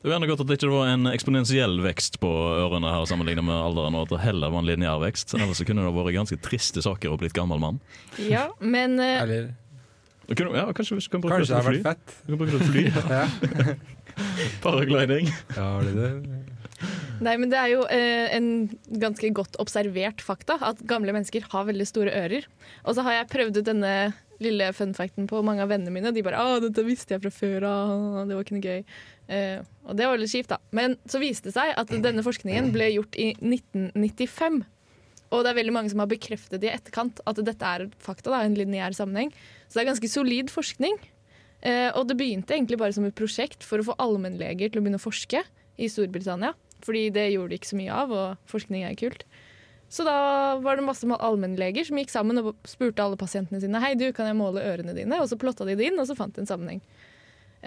[0.00, 3.44] Det er gjerne godt at det ikke var en eksponentiell vekst på ørene her sammenlignet
[3.44, 5.34] med alderen, og at det heller var en lineær vekst.
[5.36, 7.80] Ellers så kunne det vært ganske triste saker å blitt gammel mann.
[8.16, 9.04] Ja, men Uh...
[9.20, 9.50] Eller
[10.38, 11.82] kunne- Ja, kanskje vi kan bruke kanskje det til fly?
[11.84, 12.16] fett.
[12.24, 12.84] Vi kan bruke det til fly.
[13.10, 13.74] Ja.
[14.64, 15.28] Paragliding.
[15.56, 16.40] Ja, det er det?
[17.20, 18.46] Nei, men det er jo eh, en
[19.02, 22.46] ganske godt observert fakta at gamle mennesker har veldig store ører.
[22.86, 23.92] Og så har jeg prøvd ut denne
[24.40, 27.66] lille funfacten på mange av vennene mine, de bare 'Å, dette visste jeg fra før
[27.68, 28.84] av, det var ikke noe gøy'.
[29.28, 30.58] Eh, og det var litt kjipt, da.
[30.72, 34.64] Men så viste det seg at denne forskningen ble gjort i 1995.
[35.30, 38.42] Og det er veldig mange som har bekreftet i etterkant at dette er fakta, da,
[38.42, 39.30] en lineær sammenheng.
[39.68, 40.98] Så det er ganske solid forskning.
[41.62, 44.82] Eh, og det begynte egentlig bare som et prosjekt for å få allmennleger til å
[44.82, 45.44] begynne å forske
[45.78, 46.54] i Storbritannia.
[46.82, 49.26] Fordi det gjorde de ikke så mye av, og forskning er kult.
[49.90, 53.96] Så da var det masse allmennleger som gikk sammen og spurte alle pasientene sine Hei,
[53.98, 55.18] du, kan jeg måle ørene dine?
[55.18, 56.82] Og så plotta de det inn, og så fant de en sammenheng.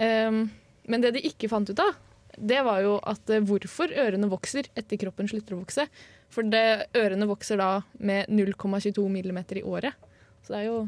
[0.00, 0.46] Um,
[0.88, 1.92] men det de ikke fant ut av,
[2.34, 5.84] det var jo at eh, hvorfor ørene vokser etter kroppen slutter å vokse.
[6.32, 7.68] For det, ørene vokser da
[8.00, 9.94] med 0,22 millimeter i året.
[10.42, 10.80] Så det er jo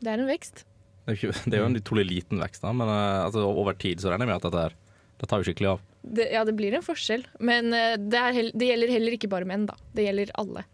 [0.00, 0.64] Det er en vekst.
[1.08, 4.26] Det er jo en utrolig liten vekst, da, men eh, altså, over tid så regner
[4.26, 4.76] jeg med at dette her,
[5.20, 5.87] det tar jo skikkelig av.
[6.02, 7.26] Det, ja, det blir en forskjell.
[7.40, 9.76] Men eh, det, er det gjelder heller ikke bare menn, da.
[9.96, 10.64] Det gjelder alle.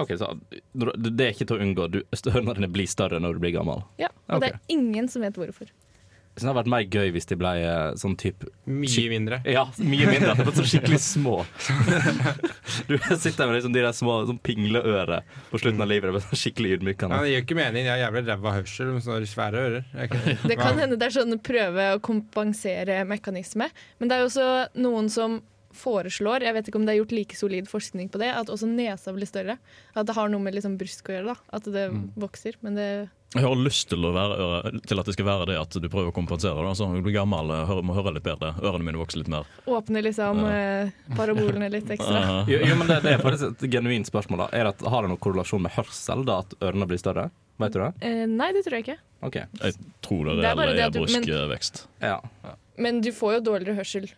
[0.00, 0.32] Ok, så
[0.74, 1.86] Det er ikke til å unngå.
[1.92, 3.84] Du, dine blir større når du blir gammel.
[4.00, 5.70] Ja, Og det er ingen som vet hvorfor.
[6.34, 9.36] Jeg synes det hadde vært mer gøy hvis de ble eh, sånn type Mye mindre.
[9.46, 10.32] Ja, mye mindre.
[10.32, 11.34] At de ble så skikkelig små.
[12.88, 16.10] Du sitter med liksom de der små sånn pingleører på slutten av livet.
[16.10, 17.86] Det er sånn skikkelig Ja, det gir jo ikke mening.
[17.86, 19.86] Jeg har jævlig ræva hørsel med sånne svære ører.
[19.94, 20.10] Er
[20.50, 23.70] Det kan hende det er sånn prøve å kompensere mekanisme.
[24.00, 24.48] Men det er jo også
[24.82, 25.38] noen som
[25.74, 28.68] foreslår, jeg vet ikke om det er gjort like solid forskning på det, at også
[28.70, 29.56] nesa blir større.
[29.94, 31.56] At det har noe med liksom brusk å gjøre, da.
[31.58, 31.88] At det
[32.20, 32.58] vokser.
[32.64, 32.88] Men det
[33.34, 36.12] Jeg har lyst til, å være, til at det skal være det at du prøver
[36.12, 36.54] å kompensere.
[36.62, 36.74] Da.
[36.78, 38.52] Så når du blir gammel, hører, må høre litt bedre.
[38.62, 39.48] Ørene mine vokser litt mer.
[39.66, 42.20] Åpne liksom eh, parabolene litt ekstra.
[42.20, 42.36] Aha.
[42.50, 44.44] Jo, jo, men det, det er faktisk et genuint spørsmål.
[44.44, 47.28] da Er det Har det noen korrelasjon med hørsel, da at ørene blir større?
[47.62, 47.90] Vet du det?
[48.06, 48.98] Eh, nei, det tror jeg ikke.
[49.24, 49.48] Okay.
[49.62, 51.86] Jeg tror det Det er er brusk vekst.
[52.02, 52.20] Ja.
[52.78, 54.08] Men du får jo dårligere hørsel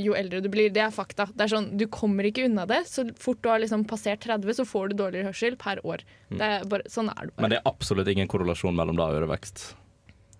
[0.00, 0.70] jo eldre du blir.
[0.74, 1.28] Det er fakta.
[1.32, 2.82] Det er sånn, Du kommer ikke unna det.
[2.90, 6.04] Så fort du har liksom passert 30, så får du dårligere hørsel per år.
[6.30, 7.44] Det er bare, sånn er det bare.
[7.46, 9.64] Men det er absolutt ingen korrelasjon mellom det og ørevekst.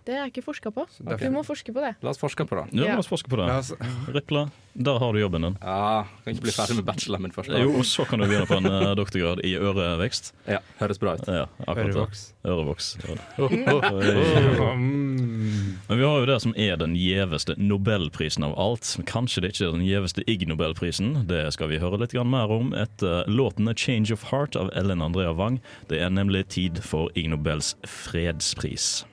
[0.05, 0.87] Det er ikke forska på.
[0.97, 1.91] Du må forske på det.
[2.01, 2.63] La oss forske på det.
[2.73, 2.93] Ja, Ja.
[2.95, 3.45] la oss forske på det.
[3.53, 3.73] Oss,
[4.09, 5.57] Ripla, der har du jobben din.
[5.61, 7.49] Ja, Kan ikke bli ferdig med bacheloren min først.
[7.53, 7.59] da.
[7.61, 10.33] Jo, og så kan du begynne på en uh, doktorgrad i ørevekst.
[10.47, 11.27] Ja, Høres bra ut.
[11.27, 12.33] Ja, akkurat ørevoks.
[12.45, 12.97] Ørevoks.
[14.71, 15.77] Mm.
[15.87, 18.87] Men vi har jo det som er den gjeveste nobelprisen av alt.
[19.09, 21.27] Kanskje det ikke er den gjeveste Ig Nobelprisen.
[21.27, 25.33] Det skal vi høre litt mer om etter låten Change of Heart' av Ellen Andrea
[25.33, 25.59] Wang.
[25.89, 29.03] Det er nemlig tid for Ig Nobels fredspris.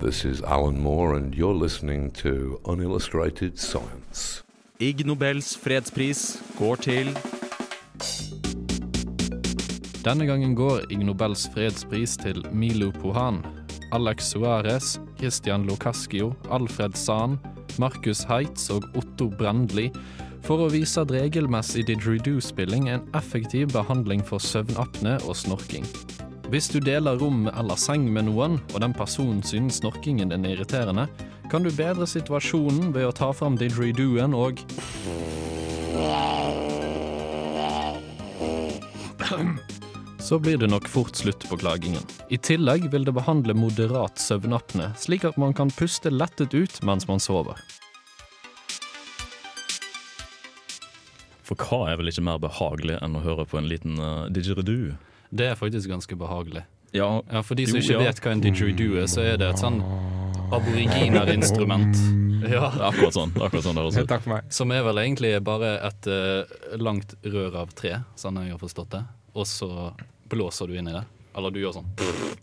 [0.00, 4.42] This is Alan Moore, and you're listening to Unillustrated Science.
[4.80, 7.12] Ig Nobels fredspris går til
[10.04, 13.44] Denne gangen går Ig Nobels fredspris til Milo Pohan,
[13.92, 17.38] Alex Suárez, Christian Locascio, Alfred Sahn,
[17.78, 19.92] Markus Heitz og Otto Brandli
[20.42, 25.86] for å vise at regelmessig didgeridoo-spilling er en effektiv behandling for søvnapne og snorking.
[26.54, 30.52] Hvis du deler rom eller seng med noen, og den personen synes snorkingen din er
[30.54, 31.08] irriterende,
[31.50, 34.60] kan du bedre situasjonen ved å ta fram didgeridooen og
[40.22, 42.06] så blir det nok fort slutt på klagingen.
[42.30, 47.08] I tillegg vil det behandle moderat søvnapne, slik at man kan puste lettet ut mens
[47.10, 47.58] man sover.
[51.42, 54.94] For hva er vel ikke mer behagelig enn å høre på en liten uh, didgeridoo?
[55.34, 56.62] Det er faktisk ganske behagelig.
[56.94, 58.02] Ja, Ja, For de som Jo, ikke ja.
[58.06, 59.80] vet hva en didgeridoo er, så er det et sånn
[60.54, 61.96] aboriginerinstrument.
[62.44, 62.66] Ja.
[62.90, 63.30] akkurat sånn.
[63.40, 64.02] Akkurat sånn det.
[64.04, 64.48] Takk for meg.
[64.52, 66.44] Som er vel egentlig bare et uh,
[66.76, 69.00] langt rør av tre, sånn jeg har forstått det.
[69.32, 69.68] Og så
[70.28, 71.06] blåser du inn i det.
[71.34, 71.88] Eller du gjør sånn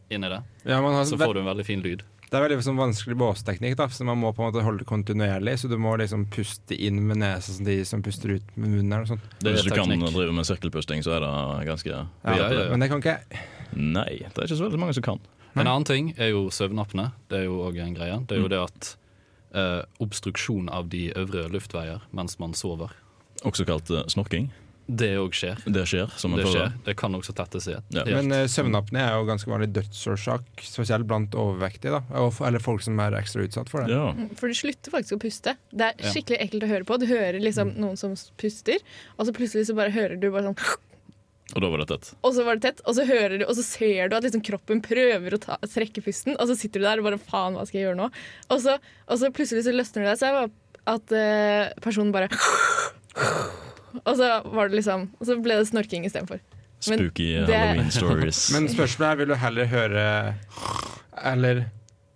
[0.09, 0.39] inn i det.
[0.65, 2.01] Ja, man har, Så får du en veldig fin lyd.
[2.31, 4.87] Det er veldig liksom, vanskelig båsteknikk, da, så man må på en måte holde det
[4.87, 5.57] kontinuerlig.
[5.59, 8.93] Så du må liksom puste inn med nesa som de som puster ut med munnen.
[8.95, 9.25] eller sånt.
[9.41, 12.69] Det er Hvis du kan drive med sirkelpusting, så er det ganske Ja, ja, ja.
[12.71, 13.41] Men det kan ikke jeg.
[13.75, 15.19] Nei, det er ikke så veldig mange som kan.
[15.59, 17.09] En annen ting er jo søvnapne.
[17.27, 18.15] Det er jo òg en greie.
[18.27, 18.53] Det er jo Mm.
[18.55, 18.95] det at
[19.53, 22.91] eh, obstruksjon av de øvre luftveier mens man sover,
[23.43, 24.51] Også kalt uh, snorking.
[24.87, 25.59] Det òg skjer.
[25.71, 26.11] Det skjer.
[26.19, 26.73] som Det skjer.
[26.85, 27.83] Det kan også tettes igjen.
[27.95, 28.03] Ja.
[28.09, 32.01] Men uh, søvnapné er jo ganske vanlig dødsårsak, spesielt blant overvektige.
[32.01, 33.95] da Eller folk som er ekstra utsatt for det.
[33.95, 34.11] Ja.
[34.39, 35.55] For du slutter faktisk å puste.
[35.71, 36.11] Det er Ja.
[36.11, 36.99] skikkelig ekkelt å høre på.
[36.99, 38.79] Du hører liksom noen som puster,
[39.17, 40.57] og så plutselig så bare hører du bare sånn
[41.55, 42.13] Og da var det tett.
[42.23, 44.43] Og så var det tett, og så hører du, og så ser du at liksom
[44.43, 47.65] kroppen prøver å ta, trekke pusten, og så sitter du der og bare faen, hva
[47.67, 48.07] skal jeg gjøre nå?
[48.49, 50.51] Og så, og så plutselig så løsner det seg
[50.87, 52.29] at uh, personen bare
[54.05, 56.39] Og så var det liksom Og så ble det snorking istedenfor.
[56.81, 58.51] Spooky det- Halloween stories.
[58.53, 60.33] Men spørsmålet er vil du heller høre
[61.33, 61.65] Eller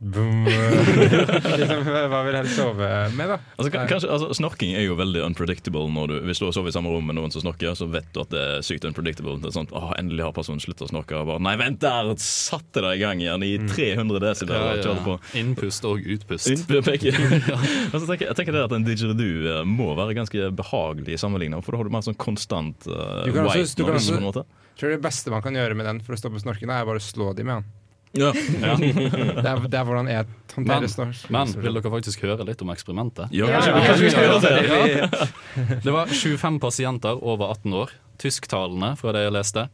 [1.59, 3.37] liksom, Hva vil helst sove med, da?
[3.57, 5.87] Altså, kanskje, altså, snorking er jo veldig unpredictable.
[5.91, 8.07] Når du, hvis du har sovet i samme rom med noen som snorker, så vet
[8.13, 9.37] du at det er sykt unpredictable.
[9.41, 11.17] Det er sånn, åh, Endelig har personen sluttet å snorke.
[11.17, 12.11] Og bare, Nei, vent der!
[12.21, 14.55] Satte det i gang igjen i 300 desibel.
[14.55, 15.17] Ja, ja, ja.
[15.41, 16.51] Innpust og utpust.
[16.53, 16.85] Innpust.
[16.85, 21.73] Og tenker, jeg tenker det at En didgeridoo eh, må være ganske behagelig sammenligna, for
[21.73, 24.45] da har du mer sånn konstant uh, Du kan også- white noise.
[24.75, 27.03] Tror det beste man kan gjøre med den for å stoppe snorking, er bare å
[27.03, 27.84] slå dem med den?
[28.15, 28.29] Ja.
[28.35, 30.25] Det er, det er hvordan jeg
[30.55, 31.13] håndterer snor.
[31.35, 33.31] men vil dere faktisk høre litt om eksperimentet?
[33.35, 34.53] Ja, det.
[34.95, 35.77] Ja.
[35.83, 39.65] Det var 25 pasienter over 18 år, tysktalende fra det jeg leste.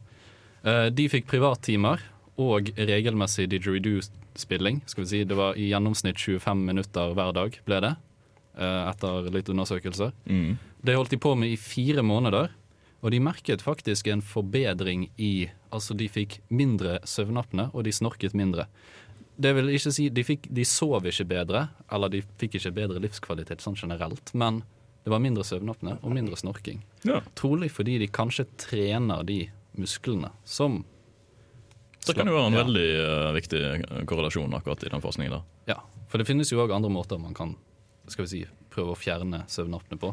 [0.64, 2.02] Eh, De fikk privattimer
[2.42, 4.80] og regelmessig didgeridoo-spilling.
[4.90, 7.94] Skal vi si Det var i gjennomsnitt 25 minutter hver dag, ble det.
[8.58, 10.12] eh, Etter litt undersøkelser.
[10.26, 10.56] Mm.
[10.82, 12.50] Det holdt de på med i fire måneder.
[13.02, 18.34] Og de merket faktisk en forbedring i Altså, de fikk mindre søvnapne, og de snorket
[18.36, 18.66] mindre.
[19.40, 23.00] Det vil ikke si De, fikk, de sov ikke bedre, eller de fikk ikke bedre
[23.00, 24.60] livskvalitet sånn generelt, men
[25.02, 26.82] det var mindre søvnapne og mindre snorking.
[27.08, 27.22] Ja.
[27.34, 29.46] Trolig fordi de kanskje trener de
[29.80, 30.84] musklene som
[32.06, 32.64] Det kan jo være en Ja.
[32.64, 35.32] veldig uh, viktig korrelasjon akkurat i den forskningen.
[35.32, 35.42] der.
[35.72, 37.56] Ja, for det finnes jo òg andre måter man kan
[38.08, 40.12] skal vi si, prøve å fjerne søvnapne på.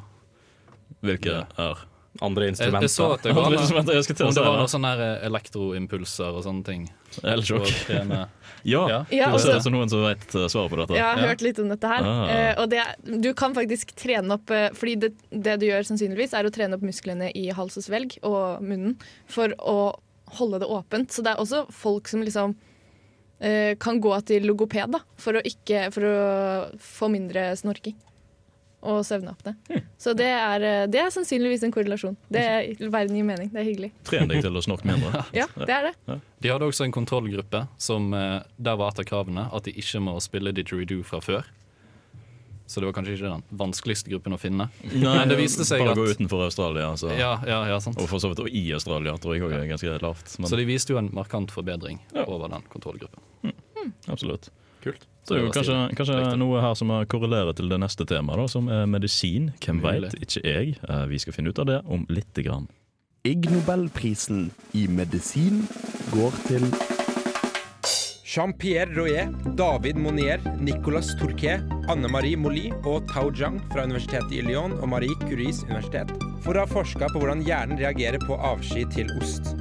[1.01, 1.85] Hvilke er
[2.21, 2.87] andre instrumenter.
[2.87, 6.35] jeg så at det var jeg til om det var noen sånne her eh, elektroimpulser
[6.39, 6.87] og sånne ting.
[7.23, 7.69] Elsjokk.
[7.89, 8.25] ja.
[8.65, 9.29] Ja, Ja.
[9.31, 10.97] også, det er også- noen som vet eh, svaret på dette.
[10.97, 12.03] Jeg har hørt litt om dette her.
[12.03, 12.23] Ah.
[12.33, 12.83] Eh, og det,
[13.23, 16.83] du kan faktisk trene opp Fordi det, det du gjør sannsynligvis, er å trene opp
[16.83, 19.77] musklene i hals og svelg og munnen for å
[20.39, 21.11] holde det åpent.
[21.13, 22.55] Så det er også folk som liksom
[23.39, 26.17] eh, kan gå til logoped da, for å, ikke, for å
[26.83, 27.95] få mindre snorking.
[28.81, 29.55] Og søvnapne.
[29.99, 32.15] Så det er, eh, det er sannsynligvis en korrelasjon.
[32.31, 33.49] Det er Verden gir mening.
[33.51, 33.89] Det er hyggelig.
[34.07, 35.25] Tren deg til å snorke mindre.
[35.35, 36.19] Ja, det er det.
[36.39, 39.99] De hadde også en kontrollgruppe som eh, der var et av kravene at de ikke
[40.05, 41.43] må spille didgeridoo fra før.
[42.69, 44.67] Så det var kanskje ikke den vanskeligste gruppen å finne.
[44.93, 46.91] Men det viste seg bare at gå utenfor Australia.
[47.01, 47.09] Så.
[47.17, 47.97] ja, ja, ja, sant.
[47.97, 50.35] Og for så vidt og i Australia tror jeg òg er ganske lavt.
[50.37, 53.55] Men Så de viste jo en markant forbedring over den kontrollgruppen.
[54.07, 54.51] absolutt.
[54.85, 55.07] Kult.
[55.29, 58.85] Det er jo kanskje, kanskje noe her som korrelerer til det neste temaet, som er
[58.89, 59.51] medisin.
[59.63, 60.15] Hvem veit?
[60.21, 60.77] Ikke jeg.
[60.89, 62.67] Eh, Vi skal finne ut av det om lite grann.
[63.27, 65.65] Ig Nobelprisen i medisin
[66.13, 66.65] går til
[68.29, 74.75] Jean-Pierre Royer, David Monier, Nicolas Tourquet, Anne-Marie Molly og Tao Zhang fra Universitetet i Lyon
[74.77, 76.13] og Marie Curies universitet
[76.45, 79.55] for å ha forska på hvordan hjernen reagerer på avsky til ost.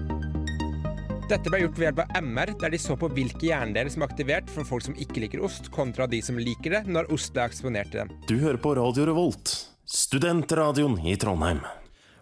[1.29, 4.09] Dette ble gjort ved hjelp av MR, der de så på hvilke hjernedeler som er
[4.09, 7.45] aktivert for folk som ikke liker ost, kontra de som liker det når ost ble
[7.45, 8.15] eksponert til dem.
[8.31, 9.53] Du hører på Radio Revolt,
[9.85, 11.61] studentradioen i Trondheim.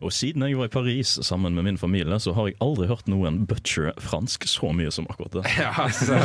[0.02, 3.06] Og siden jeg var i Paris sammen med min familie, så har jeg aldri hørt
[3.06, 5.44] noen butcher fransk så mye som akkurat det.
[5.62, 6.18] Ja, altså,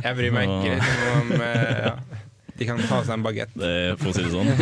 [0.00, 1.94] jeg bryr meg ikke liksom om eh, ja.
[2.56, 3.52] De kan ta seg en bagett.
[3.52, 4.48] Det er, for å si det sånn.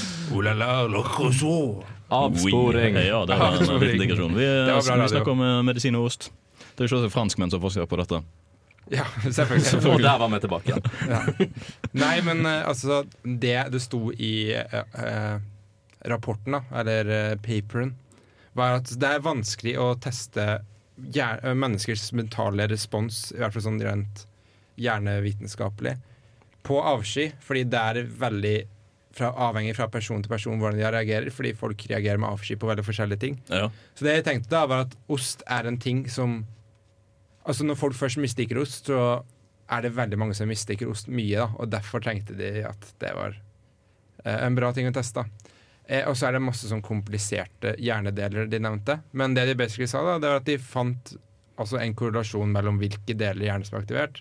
[0.30, 1.84] Oh la la, le croissant.
[2.10, 2.98] Avsporing.
[3.06, 4.36] Ja, det var en liten digresjon.
[4.36, 6.30] Vi, bra vi snakker om eh, medisin og ost.
[6.74, 8.22] Det er jo ikke franskmenn som forsker på dette.
[8.90, 9.86] Ja, selvfølgelig.
[9.92, 10.88] Og der var vi tilbake igjen.
[11.10, 11.20] Ja.
[11.94, 15.36] Nei, men eh, altså Det det sto i eh, eh,
[16.10, 17.94] rapporten, da, eller eh, paperen,
[18.58, 20.64] var at det er vanskelig å teste
[21.00, 24.26] menneskers mentale respons, i hvert fall sånn rent
[24.80, 25.94] hjernevitenskapelig,
[26.66, 28.56] på avsky, fordi det er veldig
[29.16, 32.70] fra, avhengig fra person til person hvordan de reagerer, fordi folk reagerer med avsky på
[32.70, 33.38] veldig forskjellige ting.
[33.50, 33.68] Ja.
[33.98, 36.42] Så det jeg tenkte da, var at ost er en ting som
[37.50, 39.22] Altså Når folk først misliker ost, så
[39.72, 43.14] er det veldig mange som misliker ost mye, da, og derfor tenkte de at det
[43.16, 45.24] var eh, en bra ting å teste.
[45.88, 48.98] Eh, og så er det masse sånn kompliserte hjernedeler de nevnte.
[49.16, 51.14] Men det de basically sa, da, det var at de fant
[51.60, 54.20] altså en korrelasjon mellom hvilke deler hjernen som er aktivert,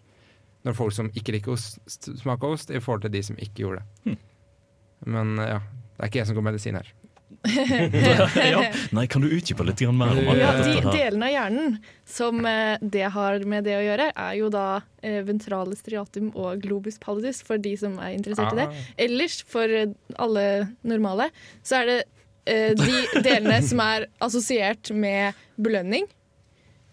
[0.67, 3.83] når folk som ikke liker ost, smaker ost, i forhold til de som ikke gjorde
[3.83, 4.17] det.
[5.05, 6.93] Men ja, det er ikke jeg som går medisin her.
[8.51, 8.63] ja.
[8.91, 11.77] Nei, kan du utdype litt mer om Ja, de delene av hjernen
[12.09, 16.59] som eh, det har med det å gjøre, er jo da eh, ventrale striatum og
[16.63, 18.67] globus pallidus, for de som er interessert i det.
[18.67, 18.87] Ah.
[19.07, 20.45] Ellers, for eh, alle
[20.81, 21.29] normale,
[21.63, 21.99] så er det
[22.49, 26.09] eh, de delene som er assosiert med belønning.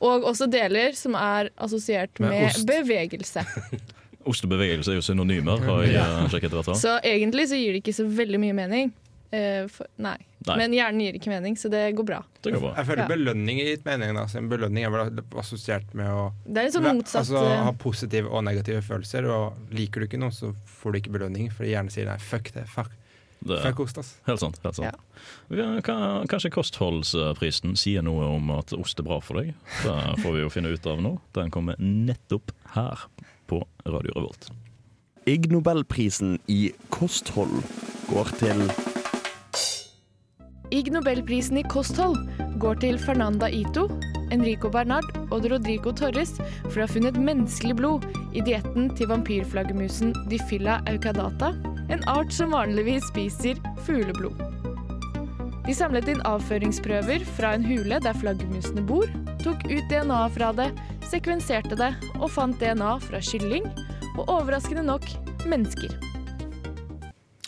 [0.05, 3.47] Og også deler som er assosiert Med med, bevegelse.
[4.27, 6.07] Ost og bevegelse er jo synonymer, har jeg ja.
[6.29, 6.77] sjekket i hvert.
[6.81, 8.93] Så egentlig så gir det ikke så veldig mye mening.
[9.33, 10.17] Uh, for, nei.
[10.47, 10.55] Nei.
[10.61, 12.21] Men hjernen gir ikke mening, så det går bra.
[12.45, 12.73] Det går bra.
[12.79, 13.07] Jeg føler Ja.
[13.11, 14.15] belønning i gitt mening.
[14.15, 14.27] Da.
[14.31, 17.65] Så en belønning er vel assosiert med å Det er litt sånn motsatt, Altså, eh.
[17.65, 19.27] ha positive og negative følelser.
[19.27, 22.53] Og liker du ikke noe, så får du ikke belønning, fordi hjernen sier nei, fuck
[22.55, 22.69] det.
[22.71, 22.91] Fuck,
[23.45, 24.15] Det- fuck ost, ass.
[24.27, 24.61] Helt sant.
[24.62, 24.95] helt sant.
[24.95, 25.57] Ja.
[25.57, 29.55] kan- kan- Kanskje kostholdsprisen sier noe om at ost er bra for deg.
[29.83, 31.19] Det får vi jo finne ut av nå.
[31.35, 33.07] Den kommer nettopp her
[33.46, 34.50] på Radio Revolt.
[35.26, 37.62] Ig Nobelprisen i kosthold
[38.11, 38.61] går til
[40.74, 42.18] Ig Nobelprisen i kosthold
[42.62, 43.87] går til Fernanda Ito,
[44.35, 46.35] Enrico Bernard og Rodrigo Torres
[46.68, 51.52] for å ha funnet menneskelig blod i dietten til vampyrflaggermusen Diphylla eucadata,
[51.90, 54.42] en art som vanligvis spiser fugleblod.
[55.66, 59.06] De samlet inn avføringsprøver fra en hule der flaggermusene bor,
[59.42, 60.68] tok ut DNA fra det,
[61.11, 63.66] sekvenserte det og fant DNA fra kylling,
[64.16, 65.05] og overraskende nok
[65.47, 65.92] mennesker.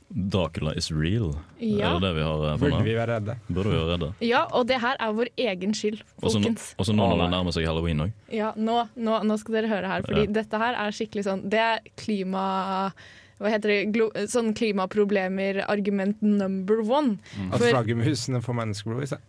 [0.09, 1.35] Dracula is real.
[1.61, 1.90] Ja.
[1.94, 3.35] Er det det vi har eh, Burde vi være redde?
[3.49, 4.09] Burde vi være redde?
[4.33, 6.73] Ja, og det her er vår egen skyld, folkens.
[6.81, 8.14] Og så nå når det nærmer seg halloween òg.
[8.35, 10.33] Ja, nå, nå, nå skal dere høre her, fordi Ja.
[10.40, 12.44] dette her er skikkelig sånn Det er klima...
[13.38, 13.77] Hva heter det?
[13.94, 17.21] Glo, sånn klimaproblemer-argument number one.
[17.53, 19.28] At For- flaggermusene får menneskeblod i seg.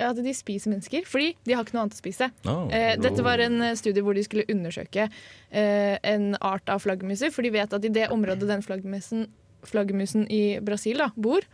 [0.00, 2.30] At de spiser mennesker, fordi de har ikke noe annet å spise.
[2.48, 2.68] Oh.
[2.74, 7.32] Eh, dette var en eh, studie hvor de skulle undersøke eh, en art av flaggermuser,
[7.34, 9.28] for de vet at i det området den flaggermusen,
[9.68, 11.44] flaggermusen i Brasil da, bor,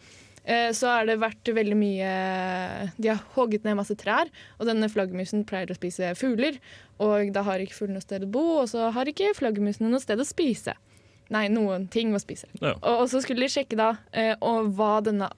[0.45, 2.11] eh, så har det vært veldig mye
[2.97, 4.31] De har hogget ned masse trær,
[4.61, 6.61] og denne flaggermusen pleier å spise fugler.
[7.03, 10.03] Og da har ikke fuglene noe sted å bo, og så har ikke flaggermusene noe
[10.03, 10.77] sted å spise.
[11.35, 12.49] Nei, noen ting å spise.
[12.61, 12.77] Ja.
[12.77, 15.31] Og, og så skulle de sjekke da eh, og hva denne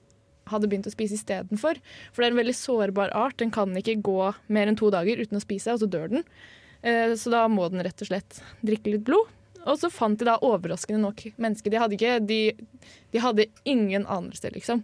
[0.51, 1.79] hadde begynt å spise istedenfor.
[2.11, 3.37] For det er en veldig sårbar art.
[3.41, 6.23] Den kan ikke gå mer enn to dager uten å spise, og så dør den.
[6.81, 9.27] Eh, Så da må den rett og slett drikke litt blod.
[9.67, 11.69] Og så fant de da overraskende nok mennesker.
[11.73, 12.41] De hadde, ikke, de,
[13.11, 14.83] de hadde ingen anelse, liksom.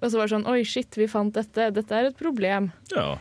[0.00, 1.68] Og så var det sånn Oi, shit, vi fant dette.
[1.76, 2.70] Dette er et problem.
[2.94, 3.18] Ja.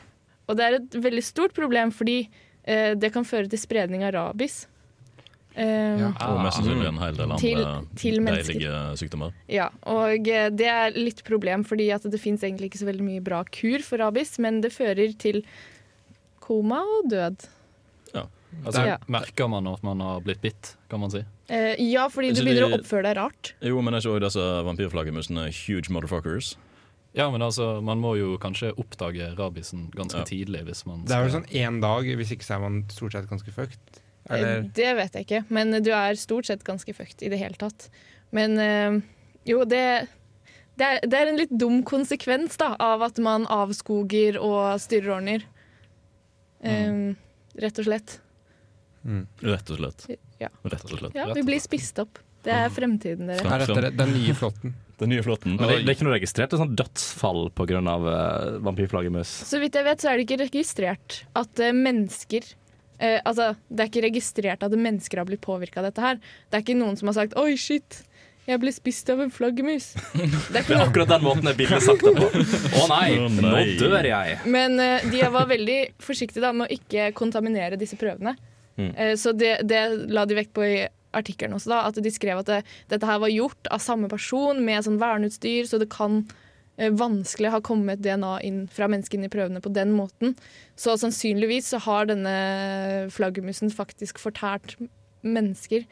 [0.47, 2.24] Og det er et veldig stort problem fordi
[2.64, 4.64] eh, det kan føre til spredning av rabies.
[5.55, 9.33] Eh, Og mest sannsynlig en hel del andre Til- til deilige sykdommer.
[9.49, 13.03] Ja, og eh, det er litt problem, fordi at det fins egentlig ikke så veldig
[13.03, 15.43] mye bra kur for rabies, men det fører til
[16.39, 17.47] koma og død.
[18.13, 18.25] Ja.
[18.65, 18.97] Altså, Ja.
[19.07, 21.23] Merker man at man har blitt bitt, kan man si?
[21.49, 23.53] Eh, ja, fordi du begynner de- å oppføre deg rart.
[23.61, 26.55] Jo, men er ikke også disse vampyrflaggermusene huge motherfuckers?
[27.13, 30.23] Ja, men altså, man må jo kanskje oppdage rabiesen ganske Ja.
[30.23, 33.11] tidlig hvis man Det er vel sånn én dag, hvis ikke så er man stort
[33.11, 33.79] sett ganske fucked.
[34.32, 37.39] Eh, Eller Det vet jeg ikke, men du er stort sett ganske fucked i det
[37.41, 37.89] hele tatt.
[38.32, 38.97] Men eh,
[39.49, 39.84] jo, det,
[40.79, 45.45] det, er, det er en litt dum konsekvens da, av at man avskoger og styrerordner.
[46.63, 47.13] Eh,
[47.61, 48.19] Rett og slett.
[49.43, 50.05] Rett og slett.
[50.39, 50.47] Ja.
[50.63, 51.17] Rett og slett.
[51.17, 52.21] Ja, vi blir spist opp.
[52.41, 53.43] Det er fremtiden, dere.
[53.45, 54.73] er dette den nye flåtten?
[55.01, 55.55] Den nye flåtten.
[55.57, 57.79] Men det, det er ikke noe registrert sånn dødsfall pga.
[57.82, 59.32] Uh, vampyrflaggermus?
[59.49, 62.45] Så vidt jeg vet, så er det ikke registrert at uh, mennesker
[63.01, 66.21] eh, Altså, det er ikke registrert at mennesker har blitt påvirka av dette her.
[66.49, 68.03] Det er ikke noen som har sagt 'oi, shit'.
[68.49, 69.91] Jeg ble spist av en flaggermus.
[70.17, 72.29] Det Det er akkurat den måten det bildet sagt det på.
[72.81, 74.39] Å nei, Å nå dør jeg!
[74.49, 78.33] Men eh, de var veldig forsiktige da, med å ikke kontaminere disse prøvene.
[78.79, 78.89] Mm.
[78.95, 80.81] Eh, så det, det la de vekt på i
[81.13, 84.61] artikkelen også, da, at de skrev at det, dette her var gjort av samme person
[84.63, 86.40] med sånn verneutstyr, så det kan eh,
[86.78, 90.36] vanskelig ha kommet DNA inn fra menneskene i prøvene på den måten.
[90.80, 92.36] Så sannsynligvis så har denne
[93.13, 94.78] flaggermusen faktisk fortært
[95.24, 95.84] mennesker.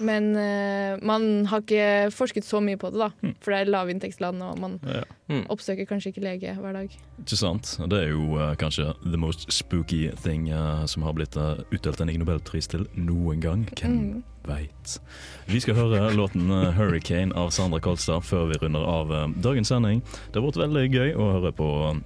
[0.00, 3.32] Men uh, man har ikke forsket så mye på det, da.
[3.40, 5.02] For det er lavinntektsland, og man Ja.
[5.48, 6.90] oppsøker kanskje ikke lege hver dag.
[7.22, 7.76] Ikke sant?
[7.88, 11.36] Det er jo uh, kanskje the most spooky thing uh, som har blitt
[11.72, 13.64] utdelt en Ig Nobelpris til noen gang.
[13.78, 14.22] Hvem Mm.
[14.44, 14.98] veit?
[15.46, 19.08] Vi skal høre låten 'Hurricane' av Sandra Kolstad før vi runder av
[19.42, 20.02] dagens sending.
[20.32, 22.02] Det har vært veldig gøy å høre på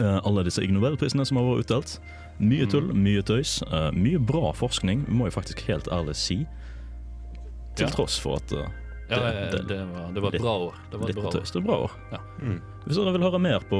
[0.00, 1.98] alle disse Ig Nobelprisene som har vært utdelt.
[2.40, 6.46] Mye tull, mye tøys, eh, mye bra forskning, må jeg faktisk helt ærlig si.
[7.76, 7.90] Til Ja.
[7.92, 8.64] tross for at det,
[9.10, 9.16] Ja,
[9.50, 10.74] det, det, var, det var et litt- bra år.
[10.90, 11.50] Det var litt bra tøys.
[11.50, 11.52] år.
[11.52, 11.90] Det var bra år.
[12.12, 12.18] Ja.
[12.86, 13.76] Hvis dere vil høre mer på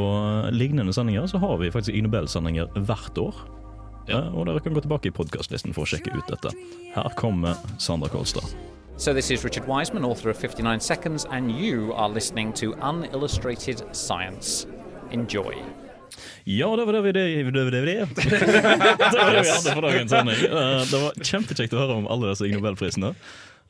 [0.46, 3.34] eh, lignende sendinger, så har vi faktisk Ig Nobel-sendinger hvert år.
[4.08, 6.52] Eh, Og dere kan gå tilbake i podkastlisten for å sjekke ut dette.
[6.94, 8.44] Her kommer Sandra Kolstad.
[8.98, 13.82] So, this is Richard Wiseman, author of 59 Seconds, and you are listening to Unillustrated
[13.96, 14.66] Science.
[15.12, 15.54] Enjoy.
[16.48, 17.96] Ja, det var det vi det, det, det, det.
[18.16, 20.44] det var det vi hadde for dagens sending.
[20.48, 23.14] Eh, Det var kjempekjekt å høre om alle disse Ig Nobelprisene.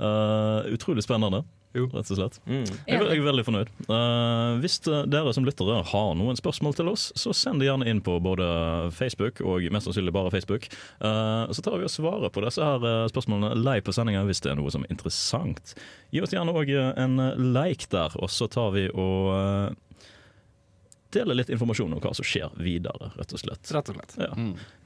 [0.03, 1.43] Uh, utrolig spennende,
[1.77, 2.39] rett og slett.
[2.49, 3.69] Jeg, er- jeg er veldig fornøyd.
[3.87, 8.01] Uh, hvis dere som lyttere har noen spørsmål til oss, så send det gjerne inn
[8.03, 8.49] på både
[8.97, 10.67] Facebook og mest sannsynlig bare Facebook.
[11.05, 14.55] Uh, så tar vi og svarer på disse her spørsmålene live på sendinga hvis det
[14.55, 15.77] er noe som er interessant.
[16.11, 17.21] Gi oss gjerne òg en
[17.55, 19.77] like der, og så tar vi og
[21.15, 23.71] deler litt informasjon om hva som skjer videre, rett og slett.
[23.75, 24.17] Rett og slett.
[24.19, 24.31] Ja.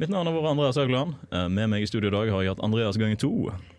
[0.03, 1.15] Mitt navn har vært Andreas Haugland.
[1.31, 3.33] Eh, Med meg i studio i dag har jeg hatt Andreas ganger to.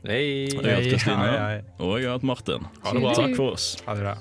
[0.08, 0.48] Hei.
[0.50, 1.64] Jeg har hatt Kristine.
[1.80, 2.68] Og jeg har hatt Martin.
[2.84, 3.14] Ha det bra.
[3.22, 3.70] Takk for oss.
[3.88, 4.18] Ha det bra.